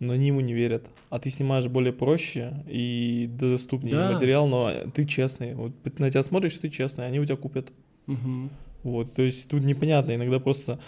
но 0.00 0.14
они 0.14 0.28
ему 0.28 0.40
не 0.40 0.54
верят. 0.54 0.86
А 1.10 1.18
ты 1.18 1.28
снимаешь 1.30 1.66
более 1.66 1.92
проще 1.92 2.64
и 2.66 3.28
доступнее 3.28 3.94
да. 3.94 4.12
материал, 4.12 4.46
но 4.46 4.72
ты 4.94 5.04
честный. 5.04 5.54
Вот 5.54 5.72
на 5.98 6.10
тебя 6.10 6.22
смотришь, 6.22 6.56
ты 6.56 6.70
честный, 6.70 7.06
они 7.06 7.20
у 7.20 7.24
тебя 7.24 7.36
купят. 7.36 7.72
Угу. 8.06 8.48
Вот, 8.84 9.12
то 9.12 9.22
есть 9.22 9.50
тут 9.50 9.64
непонятно, 9.64 10.14
иногда 10.14 10.38
просто 10.38 10.78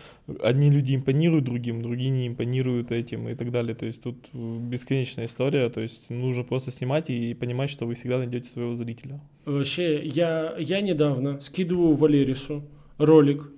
одни 0.42 0.70
люди 0.70 0.94
импонируют 0.94 1.44
другим, 1.44 1.82
другие 1.82 2.10
не 2.10 2.28
импонируют 2.28 2.92
этим 2.92 3.28
и 3.28 3.34
так 3.34 3.50
далее. 3.50 3.74
То 3.74 3.84
есть 3.84 4.02
тут 4.02 4.32
бесконечная 4.32 5.26
история, 5.26 5.68
то 5.70 5.80
есть 5.80 6.08
нужно 6.08 6.44
просто 6.44 6.70
снимать 6.70 7.10
и 7.10 7.34
понимать, 7.34 7.68
что 7.68 7.86
вы 7.86 7.94
всегда 7.94 8.18
найдете 8.18 8.48
своего 8.48 8.74
зрителя. 8.74 9.20
Вообще, 9.44 10.02
я, 10.06 10.54
я 10.58 10.80
недавно 10.80 11.40
скидываю 11.40 11.94
Валерису 11.96 12.64
ролик, 13.00 13.50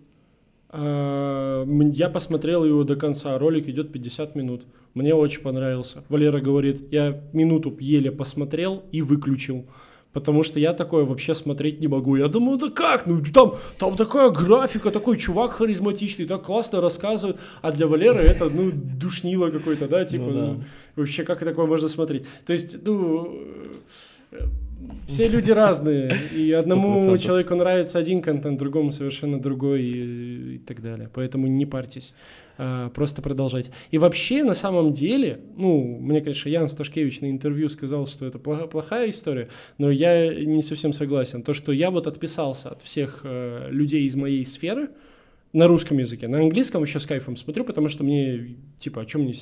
а, 0.71 1.67
я 1.93 2.09
посмотрел 2.09 2.65
его 2.65 2.85
до 2.85 2.97
конца, 2.97 3.39
ролик 3.39 3.69
идет 3.69 3.93
50 3.93 4.35
минут. 4.35 4.63
Мне 4.95 5.15
очень 5.15 5.43
понравился. 5.43 6.03
Валера 6.09 6.41
говорит, 6.41 6.93
я 6.93 7.23
минуту 7.33 7.77
еле 7.79 8.11
посмотрел 8.11 8.83
и 8.93 9.03
выключил. 9.03 9.67
Потому 10.13 10.43
что 10.43 10.61
я 10.61 10.75
такое 10.75 11.05
вообще 11.05 11.35
смотреть 11.35 11.81
не 11.81 11.89
могу. 11.89 12.17
Я 12.17 12.29
думаю, 12.29 12.59
да 12.59 12.69
как? 12.69 13.07
Ну 13.07 13.23
там, 13.33 13.55
там 13.79 13.97
такая 13.97 14.29
графика, 14.29 14.91
такой 14.91 15.17
чувак 15.17 15.53
харизматичный, 15.53 16.27
так 16.27 16.45
классно 16.45 16.83
рассказывает. 16.83 17.39
А 17.63 17.73
для 17.73 17.87
Валеры 17.87 18.21
это, 18.21 18.51
ну, 18.51 18.71
душнило 18.73 19.49
какой-то, 19.49 19.89
да, 19.89 20.05
типа, 20.05 20.25
ну, 20.25 20.33
да. 20.33 20.47
Ну, 20.47 20.65
вообще 20.97 21.25
как 21.25 21.39
такое 21.43 21.65
можно 21.65 21.89
смотреть? 21.89 22.27
То 22.45 22.53
есть, 22.53 22.85
ну, 22.85 23.43
все 25.07 25.29
люди 25.29 25.51
разные, 25.51 26.17
и 26.35 26.51
одному 26.59 27.01
100%. 27.01 27.19
человеку 27.19 27.55
нравится 27.55 27.99
один 27.99 28.23
контент, 28.23 28.59
другому 28.59 28.91
совершенно 28.91 29.41
другой 29.41 29.81
и, 29.81 30.55
и 30.55 30.59
так 30.59 30.81
далее. 30.81 31.11
Поэтому 31.13 31.47
не 31.47 31.67
парьтесь, 31.67 32.15
а, 32.59 32.89
просто 32.91 33.23
продолжайте. 33.23 33.71
И 33.91 33.99
вообще, 33.99 34.45
на 34.45 34.55
самом 34.55 34.93
деле, 34.93 35.41
ну, 35.57 35.99
мне, 36.01 36.21
конечно, 36.21 36.49
Ян 36.49 36.69
Сташкевич 36.69 37.21
на 37.21 37.31
интервью 37.31 37.69
сказал, 37.69 38.07
что 38.07 38.27
это 38.27 38.39
плохая 38.39 39.11
история, 39.11 39.49
но 39.79 39.91
я 39.91 40.33
не 40.35 40.63
совсем 40.63 40.93
согласен. 40.93 41.43
То, 41.43 41.53
что 41.53 41.73
я 41.73 41.91
вот 41.91 42.07
отписался 42.07 42.71
от 42.71 42.83
всех 42.83 43.21
э, 43.25 43.69
людей 43.71 44.05
из 44.05 44.17
моей 44.17 44.45
сферы, 44.45 44.91
на 45.53 45.67
русском 45.67 45.99
языке. 45.99 46.29
На 46.29 46.39
английском 46.39 46.83
еще 46.83 46.99
с 46.99 47.07
кайфом 47.07 47.37
смотрю, 47.37 47.65
потому 47.65 47.89
что 47.89 48.05
мне, 48.05 48.57
типа, 48.79 49.03
о 49.03 49.05
чем 49.05 49.23
мне... 49.23 49.35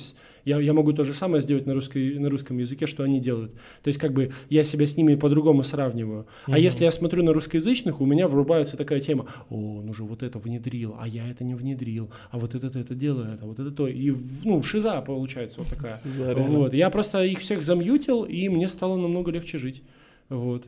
Я, 0.43 0.59
я 0.59 0.73
могу 0.73 0.91
то 0.91 1.03
же 1.03 1.13
самое 1.13 1.41
сделать 1.41 1.65
на, 1.65 1.73
русской, 1.73 2.19
на 2.19 2.29
русском 2.29 2.57
языке, 2.57 2.85
что 2.85 3.03
они 3.03 3.19
делают. 3.19 3.53
То 3.81 3.87
есть, 3.87 3.99
как 3.99 4.11
бы, 4.11 4.31
я 4.49 4.63
себя 4.63 4.85
с 4.85 4.97
ними 4.97 5.15
по-другому 5.15 5.63
сравниваю. 5.63 6.21
Mm-hmm. 6.47 6.53
А 6.53 6.59
если 6.59 6.83
я 6.83 6.91
смотрю 6.91 7.23
на 7.23 7.31
русскоязычных, 7.31 8.01
у 8.01 8.05
меня 8.05 8.27
врубается 8.27 8.75
такая 8.75 8.99
тема, 8.99 9.27
о, 9.49 9.81
ну 9.81 9.93
же 9.93 10.03
вот 10.03 10.23
это 10.23 10.39
внедрил, 10.39 10.95
а 10.99 11.07
я 11.07 11.29
это 11.29 11.43
не 11.43 11.55
внедрил, 11.55 12.11
а 12.31 12.39
вот 12.39 12.55
это 12.55 12.67
это 12.77 12.93
делает, 12.93 13.41
а 13.41 13.45
вот 13.45 13.59
это 13.59 13.71
то. 13.71 13.87
И, 13.87 14.13
ну, 14.43 14.61
шиза 14.63 15.01
получается 15.01 15.61
вот 15.61 15.69
такая. 15.69 16.01
вот. 16.03 16.73
Я 16.73 16.89
просто 16.89 17.23
их 17.23 17.39
всех 17.39 17.63
замьютил, 17.63 18.23
и 18.23 18.49
мне 18.49 18.67
стало 18.67 18.97
намного 18.97 19.31
легче 19.31 19.57
жить. 19.57 19.83
Вот. 20.27 20.65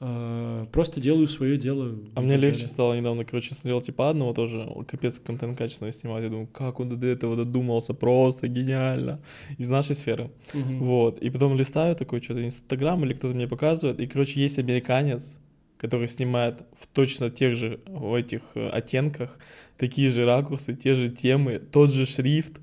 А, 0.00 0.66
просто 0.66 1.00
делаю 1.00 1.26
свое 1.26 1.56
дело. 1.56 1.98
А 2.14 2.20
мне 2.20 2.36
легче 2.36 2.60
далее. 2.60 2.68
стало 2.68 2.94
недавно, 2.94 3.24
короче, 3.24 3.54
смотрел 3.54 3.80
типа 3.80 4.10
одного 4.10 4.32
тоже, 4.32 4.68
капец, 4.86 5.18
контент 5.18 5.58
качественно 5.58 5.90
снимать. 5.90 6.22
Я 6.22 6.30
думаю, 6.30 6.46
как 6.46 6.78
он 6.78 6.98
до 6.98 7.06
этого 7.06 7.36
додумался, 7.36 7.94
просто 7.94 8.46
гениально. 8.46 9.20
Из 9.56 9.68
нашей 9.68 9.96
сферы. 9.96 10.30
Угу. 10.54 10.84
Вот. 10.84 11.18
И 11.18 11.30
потом 11.30 11.56
листаю 11.56 11.96
такой 11.96 12.22
что-то 12.22 12.44
Инстаграм 12.44 13.04
или 13.04 13.14
кто-то 13.14 13.34
мне 13.34 13.48
показывает. 13.48 13.98
И, 13.98 14.06
короче, 14.06 14.40
есть 14.40 14.58
американец, 14.58 15.40
который 15.78 16.06
снимает 16.06 16.62
в 16.78 16.86
точно 16.86 17.30
тех 17.30 17.56
же 17.56 17.80
в 17.86 18.14
этих 18.14 18.42
э, 18.54 18.68
оттенках, 18.68 19.38
такие 19.76 20.10
же 20.10 20.24
ракурсы, 20.24 20.74
те 20.74 20.94
же 20.94 21.08
темы, 21.08 21.58
тот 21.58 21.90
же 21.90 22.06
шрифт. 22.06 22.60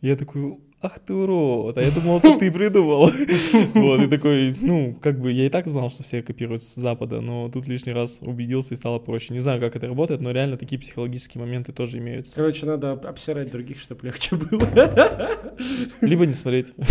Я 0.00 0.16
такой, 0.16 0.58
ах 0.80 1.00
ты 1.00 1.12
урод, 1.12 1.76
а 1.76 1.82
я 1.82 1.90
думал, 1.90 2.18
это 2.18 2.38
ты 2.38 2.52
придумал. 2.52 3.10
Вот, 3.74 4.00
и 4.00 4.06
такой, 4.06 4.54
ну, 4.60 4.96
как 5.00 5.20
бы 5.20 5.32
я 5.32 5.46
и 5.46 5.48
так 5.48 5.66
знал, 5.66 5.90
что 5.90 6.02
все 6.02 6.22
копируют 6.22 6.62
с 6.62 6.74
Запада, 6.74 7.20
но 7.20 7.48
тут 7.48 7.66
лишний 7.66 7.92
раз 7.92 8.18
убедился 8.20 8.74
и 8.74 8.76
стало 8.76 8.98
проще. 8.98 9.32
Не 9.32 9.40
знаю, 9.40 9.60
как 9.60 9.76
это 9.76 9.86
работает, 9.86 10.20
но 10.20 10.30
реально 10.30 10.56
такие 10.56 10.78
психологические 10.80 11.42
моменты 11.42 11.72
тоже 11.72 11.98
имеются. 11.98 12.34
Короче, 12.34 12.66
надо 12.66 12.92
обсирать 12.92 13.50
других, 13.50 13.80
чтобы 13.80 14.06
легче 14.06 14.36
было. 14.36 14.68
Либо 16.00 16.26
не 16.26 16.34
смотреть. 16.34 16.72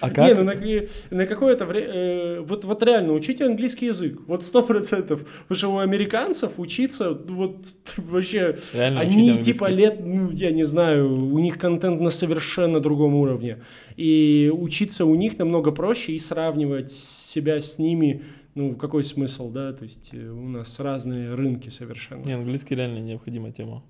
А 0.00 0.10
как? 0.10 0.28
Не, 0.28 0.80
ну 1.10 1.16
на 1.16 1.26
какое-то 1.26 1.66
время... 1.66 1.86
Э, 1.88 2.40
вот 2.40 2.82
реально, 2.82 3.12
учите 3.12 3.44
английский 3.44 3.86
язык. 3.86 4.20
Вот 4.26 4.44
сто 4.44 4.62
процентов. 4.62 5.24
Потому 5.42 5.56
что 5.56 5.68
у 5.74 5.78
американцев 5.78 6.58
учиться, 6.58 7.12
вот 7.12 7.66
вообще... 7.96 8.56
Они 8.74 9.40
типа 9.42 9.68
лет, 9.68 10.00
ну, 10.00 10.30
я 10.30 10.50
не 10.50 10.64
знаю, 10.64 11.12
у 11.12 11.38
них 11.38 11.58
контент 11.66 12.00
на 12.00 12.10
совершенно 12.10 12.80
другом 12.80 13.14
уровне. 13.14 13.58
И 13.96 14.52
учиться 14.54 15.04
у 15.04 15.14
них 15.16 15.38
намного 15.38 15.72
проще 15.72 16.12
и 16.12 16.18
сравнивать 16.18 16.92
себя 16.92 17.60
с 17.60 17.78
ними, 17.78 18.22
ну, 18.54 18.76
какой 18.76 19.02
смысл, 19.02 19.50
да, 19.50 19.72
то 19.72 19.82
есть 19.82 20.10
э, 20.12 20.28
у 20.28 20.48
нас 20.48 20.78
разные 20.80 21.34
рынки 21.34 21.68
совершенно. 21.68 22.22
Не, 22.22 22.34
английский 22.34 22.76
реально 22.76 23.00
необходимая 23.00 23.52
тема. 23.52 23.82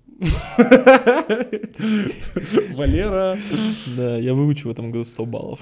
Валера. 2.75 3.37
Да, 3.97 4.17
я 4.17 4.35
выучу 4.35 4.69
в 4.69 4.71
этом 4.71 4.91
году 4.91 5.05
100 5.05 5.27
баллов. 5.27 5.61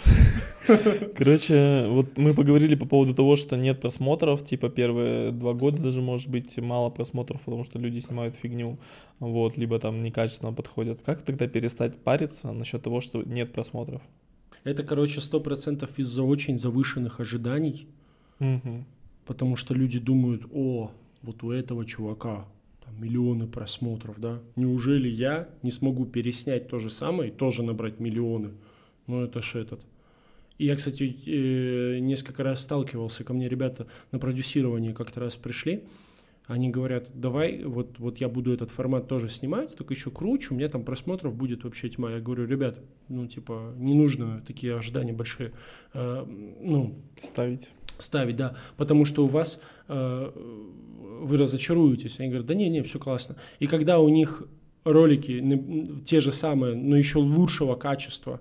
Короче, 1.16 1.86
вот 1.88 2.16
мы 2.16 2.34
поговорили 2.34 2.76
по 2.76 2.86
поводу 2.86 3.14
того, 3.14 3.36
что 3.36 3.56
нет 3.56 3.80
просмотров, 3.80 4.44
типа 4.44 4.68
первые 4.68 5.32
два 5.32 5.54
года 5.54 5.82
даже 5.82 6.00
может 6.00 6.28
быть 6.28 6.56
мало 6.58 6.90
просмотров, 6.90 7.40
потому 7.42 7.64
что 7.64 7.78
люди 7.78 7.98
снимают 7.98 8.36
фигню, 8.36 8.78
вот, 9.18 9.56
либо 9.56 9.78
там 9.78 10.02
некачественно 10.02 10.52
подходят. 10.52 11.00
Как 11.04 11.22
тогда 11.22 11.48
перестать 11.48 11.96
париться 11.98 12.52
насчет 12.52 12.82
того, 12.82 13.00
что 13.00 13.22
нет 13.22 13.52
просмотров? 13.52 14.02
Это, 14.62 14.82
короче, 14.84 15.20
сто 15.20 15.40
процентов 15.40 15.98
из-за 15.98 16.22
очень 16.22 16.58
завышенных 16.58 17.20
ожиданий. 17.20 17.86
Угу. 18.40 18.84
Потому 19.26 19.56
что 19.56 19.74
люди 19.74 19.98
думают, 19.98 20.46
о, 20.52 20.90
вот 21.22 21.42
у 21.42 21.50
этого 21.50 21.84
чувака 21.84 22.46
там, 22.94 23.02
миллионы 23.02 23.46
просмотров, 23.46 24.20
да? 24.20 24.40
Неужели 24.56 25.08
я 25.08 25.48
не 25.62 25.70
смогу 25.70 26.04
переснять 26.06 26.68
то 26.68 26.78
же 26.78 26.90
самое 26.90 27.30
и 27.30 27.32
тоже 27.32 27.62
набрать 27.62 28.00
миллионы? 28.00 28.52
Ну, 29.06 29.22
это 29.22 29.40
ж 29.40 29.56
этот. 29.56 29.80
И 30.58 30.66
я, 30.66 30.76
кстати, 30.76 31.16
э, 31.26 31.98
несколько 31.98 32.42
раз 32.42 32.62
сталкивался, 32.62 33.24
ко 33.24 33.32
мне 33.34 33.48
ребята 33.48 33.86
на 34.12 34.18
продюсирование 34.18 34.94
как-то 34.94 35.20
раз 35.20 35.36
пришли, 35.36 35.82
они 36.46 36.70
говорят, 36.70 37.08
давай, 37.14 37.64
вот, 37.64 37.98
вот 37.98 38.18
я 38.18 38.28
буду 38.28 38.52
этот 38.52 38.70
формат 38.70 39.08
тоже 39.08 39.28
снимать, 39.28 39.74
только 39.74 39.94
еще 39.94 40.10
круче, 40.10 40.48
у 40.50 40.56
меня 40.56 40.68
там 40.68 40.84
просмотров 40.84 41.34
будет 41.34 41.64
вообще 41.64 41.88
тьма. 41.88 42.12
Я 42.12 42.20
говорю, 42.20 42.46
ребят, 42.46 42.78
ну, 43.08 43.26
типа, 43.26 43.74
не 43.78 43.94
нужно 43.94 44.42
такие 44.46 44.76
ожидания 44.76 45.12
большие, 45.12 45.52
э, 45.94 46.24
ну... 46.60 46.94
Ставить 47.16 47.72
ставить, 47.98 48.36
да, 48.36 48.54
потому 48.76 49.04
что 49.04 49.24
у 49.24 49.28
вас 49.28 49.62
э, 49.88 50.30
вы 51.24 51.36
разочаруетесь. 51.36 52.20
Они 52.20 52.28
говорят, 52.28 52.46
да 52.46 52.54
не, 52.54 52.68
не, 52.68 52.82
все 52.82 52.98
классно. 52.98 53.36
И 53.58 53.66
когда 53.66 53.98
у 53.98 54.08
них 54.08 54.46
ролики 54.84 56.02
те 56.04 56.20
же 56.20 56.32
самые, 56.32 56.74
но 56.74 56.96
еще 56.96 57.18
лучшего 57.18 57.74
качества 57.74 58.40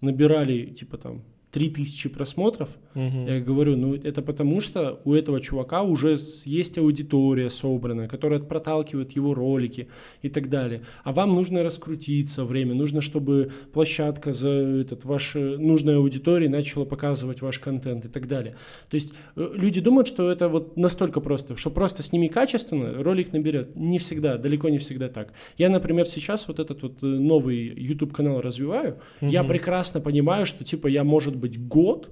набирали, 0.00 0.66
типа 0.66 0.96
там, 0.98 1.22
3000 1.52 2.08
просмотров, 2.10 2.68
угу. 2.94 3.26
я 3.26 3.40
говорю, 3.40 3.76
ну 3.76 3.94
это 3.94 4.22
потому 4.22 4.60
что 4.60 5.00
у 5.04 5.14
этого 5.14 5.40
чувака 5.40 5.82
уже 5.82 6.16
есть 6.44 6.78
аудитория 6.78 7.50
собранная, 7.50 8.08
которая 8.08 8.38
проталкивает 8.38 9.12
его 9.12 9.34
ролики 9.34 9.88
и 10.22 10.28
так 10.28 10.48
далее. 10.48 10.82
А 11.02 11.12
вам 11.12 11.32
нужно 11.32 11.62
раскрутиться 11.62 12.44
время, 12.44 12.74
нужно, 12.74 13.00
чтобы 13.00 13.50
площадка 13.72 14.32
за 14.32 14.48
этот 14.48 15.04
ваш 15.04 15.34
нужная 15.34 15.96
аудитория 15.96 16.48
начала 16.48 16.84
показывать 16.84 17.42
ваш 17.42 17.58
контент 17.58 18.04
и 18.04 18.08
так 18.08 18.28
далее. 18.28 18.54
То 18.88 18.94
есть 18.94 19.12
э, 19.34 19.50
люди 19.54 19.80
думают, 19.80 20.06
что 20.06 20.30
это 20.30 20.48
вот 20.48 20.76
настолько 20.76 21.20
просто, 21.20 21.56
что 21.56 21.70
просто 21.70 22.02
сними 22.02 22.28
качественно, 22.28 23.02
ролик 23.02 23.32
наберет. 23.32 23.74
Не 23.74 23.98
всегда, 23.98 24.38
далеко 24.38 24.68
не 24.68 24.78
всегда 24.78 25.08
так. 25.08 25.32
Я, 25.58 25.68
например, 25.68 26.06
сейчас 26.06 26.46
вот 26.46 26.60
этот 26.60 26.82
вот 26.82 27.02
э, 27.02 27.06
новый 27.06 27.74
YouTube 27.76 28.12
канал 28.12 28.40
развиваю, 28.40 28.98
угу. 29.20 29.30
я 29.30 29.42
прекрасно 29.42 30.00
понимаю, 30.00 30.46
что 30.46 30.64
типа 30.64 30.86
я 30.86 31.02
может 31.02 31.39
быть 31.40 31.60
год 31.66 32.10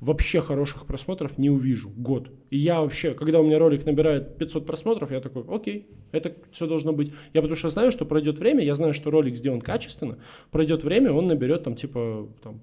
вообще 0.00 0.40
хороших 0.40 0.86
просмотров 0.86 1.38
не 1.38 1.50
увижу. 1.50 1.90
Год. 1.90 2.30
И 2.48 2.56
я 2.56 2.80
вообще, 2.80 3.14
когда 3.14 3.40
у 3.40 3.44
меня 3.44 3.58
ролик 3.58 3.84
набирает 3.84 4.38
500 4.38 4.66
просмотров, 4.66 5.10
я 5.10 5.20
такой, 5.20 5.44
окей, 5.48 5.86
это 6.10 6.34
все 6.50 6.66
должно 6.66 6.92
быть. 6.92 7.12
Я 7.34 7.42
потому 7.42 7.54
что 7.54 7.68
знаю, 7.68 7.92
что 7.92 8.06
пройдет 8.06 8.38
время, 8.38 8.64
я 8.64 8.74
знаю, 8.74 8.94
что 8.94 9.10
ролик 9.10 9.36
сделан 9.36 9.60
качественно, 9.60 10.18
пройдет 10.50 10.84
время, 10.84 11.12
он 11.12 11.26
наберет 11.26 11.64
там 11.64 11.76
типа 11.76 12.28
там 12.42 12.60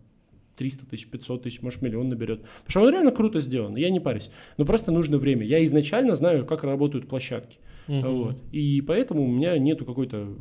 300 0.57 0.87
тысяч, 0.87 1.07
500 1.07 1.43
тысяч, 1.43 1.61
может, 1.61 1.81
миллион 1.81 2.09
наберет. 2.09 2.41
Потому 2.65 2.69
что 2.69 2.81
он 2.81 2.89
реально 2.89 3.11
круто 3.11 3.39
сделан, 3.39 3.75
я 3.75 3.89
не 3.89 3.99
парюсь. 3.99 4.29
Но 4.57 4.65
просто 4.65 4.91
нужно 4.91 5.17
время. 5.17 5.45
Я 5.45 5.63
изначально 5.63 6.15
знаю, 6.15 6.45
как 6.45 6.63
работают 6.63 7.07
площадки. 7.07 7.59
Uh-huh. 7.87 8.09
Вот. 8.09 8.37
И 8.51 8.81
поэтому 8.81 9.23
у 9.23 9.27
меня 9.27 9.57
нету 9.57 9.85
какой-то 9.85 10.35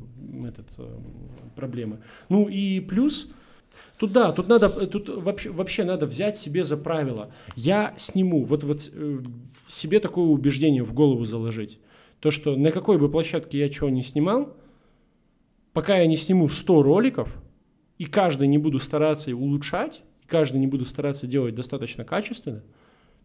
этот, 0.49 0.67
э, 0.79 0.99
проблемы. 1.55 2.01
Ну 2.29 2.49
и 2.49 2.81
плюс, 2.81 3.31
Тут 3.99 4.13
да, 4.13 4.33
тут 4.33 4.49
надо, 4.49 4.69
тут 4.87 5.09
вообще, 5.09 5.51
вообще 5.51 5.85
надо 5.85 6.07
взять 6.07 6.37
себе 6.37 6.65
за 6.65 6.77
правило. 6.77 7.33
Я 7.55 7.95
сниму, 7.97 8.45
вот, 8.45 8.65
вот 8.65 8.91
э, 8.93 9.21
себе 9.67 10.01
такое 10.01 10.27
убеждение 10.27 10.83
в 10.83 10.93
голову 10.93 11.25
заложить. 11.25 11.79
То, 12.21 12.31
что 12.31 12.57
на 12.57 12.71
какой 12.71 12.99
бы 12.99 13.11
площадке 13.11 13.59
я 13.59 13.69
чего 13.69 13.89
не 13.89 14.03
снимал, 14.03 14.57
пока 15.73 15.99
я 15.99 16.07
не 16.07 16.17
сниму 16.17 16.49
100 16.49 16.83
роликов, 16.83 17.37
и 17.99 18.05
каждый 18.05 18.49
не 18.49 18.59
буду 18.59 18.79
стараться 18.79 19.35
улучшать, 19.35 20.03
и 20.23 20.27
каждый 20.27 20.59
не 20.59 20.67
буду 20.67 20.85
стараться 20.85 21.27
делать 21.27 21.55
достаточно 21.55 22.05
качественно, 22.05 22.63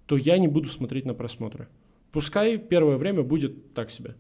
то 0.05 0.17
я 0.17 0.37
не 0.37 0.47
буду 0.47 0.67
смотреть 0.67 1.05
на 1.05 1.13
просмотры. 1.13 1.67
Пускай 2.11 2.57
первое 2.57 2.97
время 2.97 3.23
будет 3.23 3.73
так 3.73 3.91
себе 3.91 4.15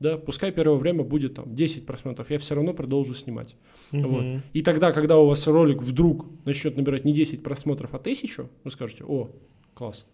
да, 0.00 0.18
пускай 0.18 0.52
первое 0.52 0.78
время 0.78 1.04
будет 1.04 1.34
там 1.34 1.54
10 1.54 1.86
просмотров, 1.86 2.30
я 2.30 2.38
все 2.38 2.54
равно 2.54 2.74
продолжу 2.74 3.14
снимать. 3.14 3.56
Угу. 3.92 4.08
Вот. 4.08 4.24
И 4.52 4.62
тогда, 4.62 4.92
когда 4.92 5.18
у 5.18 5.26
вас 5.26 5.46
ролик 5.46 5.82
вдруг 5.82 6.26
начнет 6.44 6.76
набирать 6.76 7.04
не 7.04 7.12
10 7.12 7.42
просмотров, 7.42 7.94
а 7.94 7.96
1000, 7.96 8.48
вы 8.64 8.70
скажете, 8.70 9.04
о, 9.04 9.30
класс. 9.74 10.06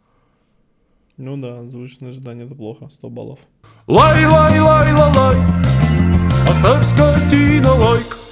Ну 1.17 1.37
да, 1.37 1.67
звучное 1.67 2.11
ожидание 2.11 2.47
это 2.47 2.55
плохо, 2.55 2.89
100 2.91 3.11
баллов. 3.11 3.41
Лай, 3.87 4.25
лай, 4.27 4.61
лай, 4.61 4.93
лай, 4.93 5.15
лай, 5.15 5.37
оставь 6.49 6.87
скотина 6.87 7.73
лайк. 7.75 8.30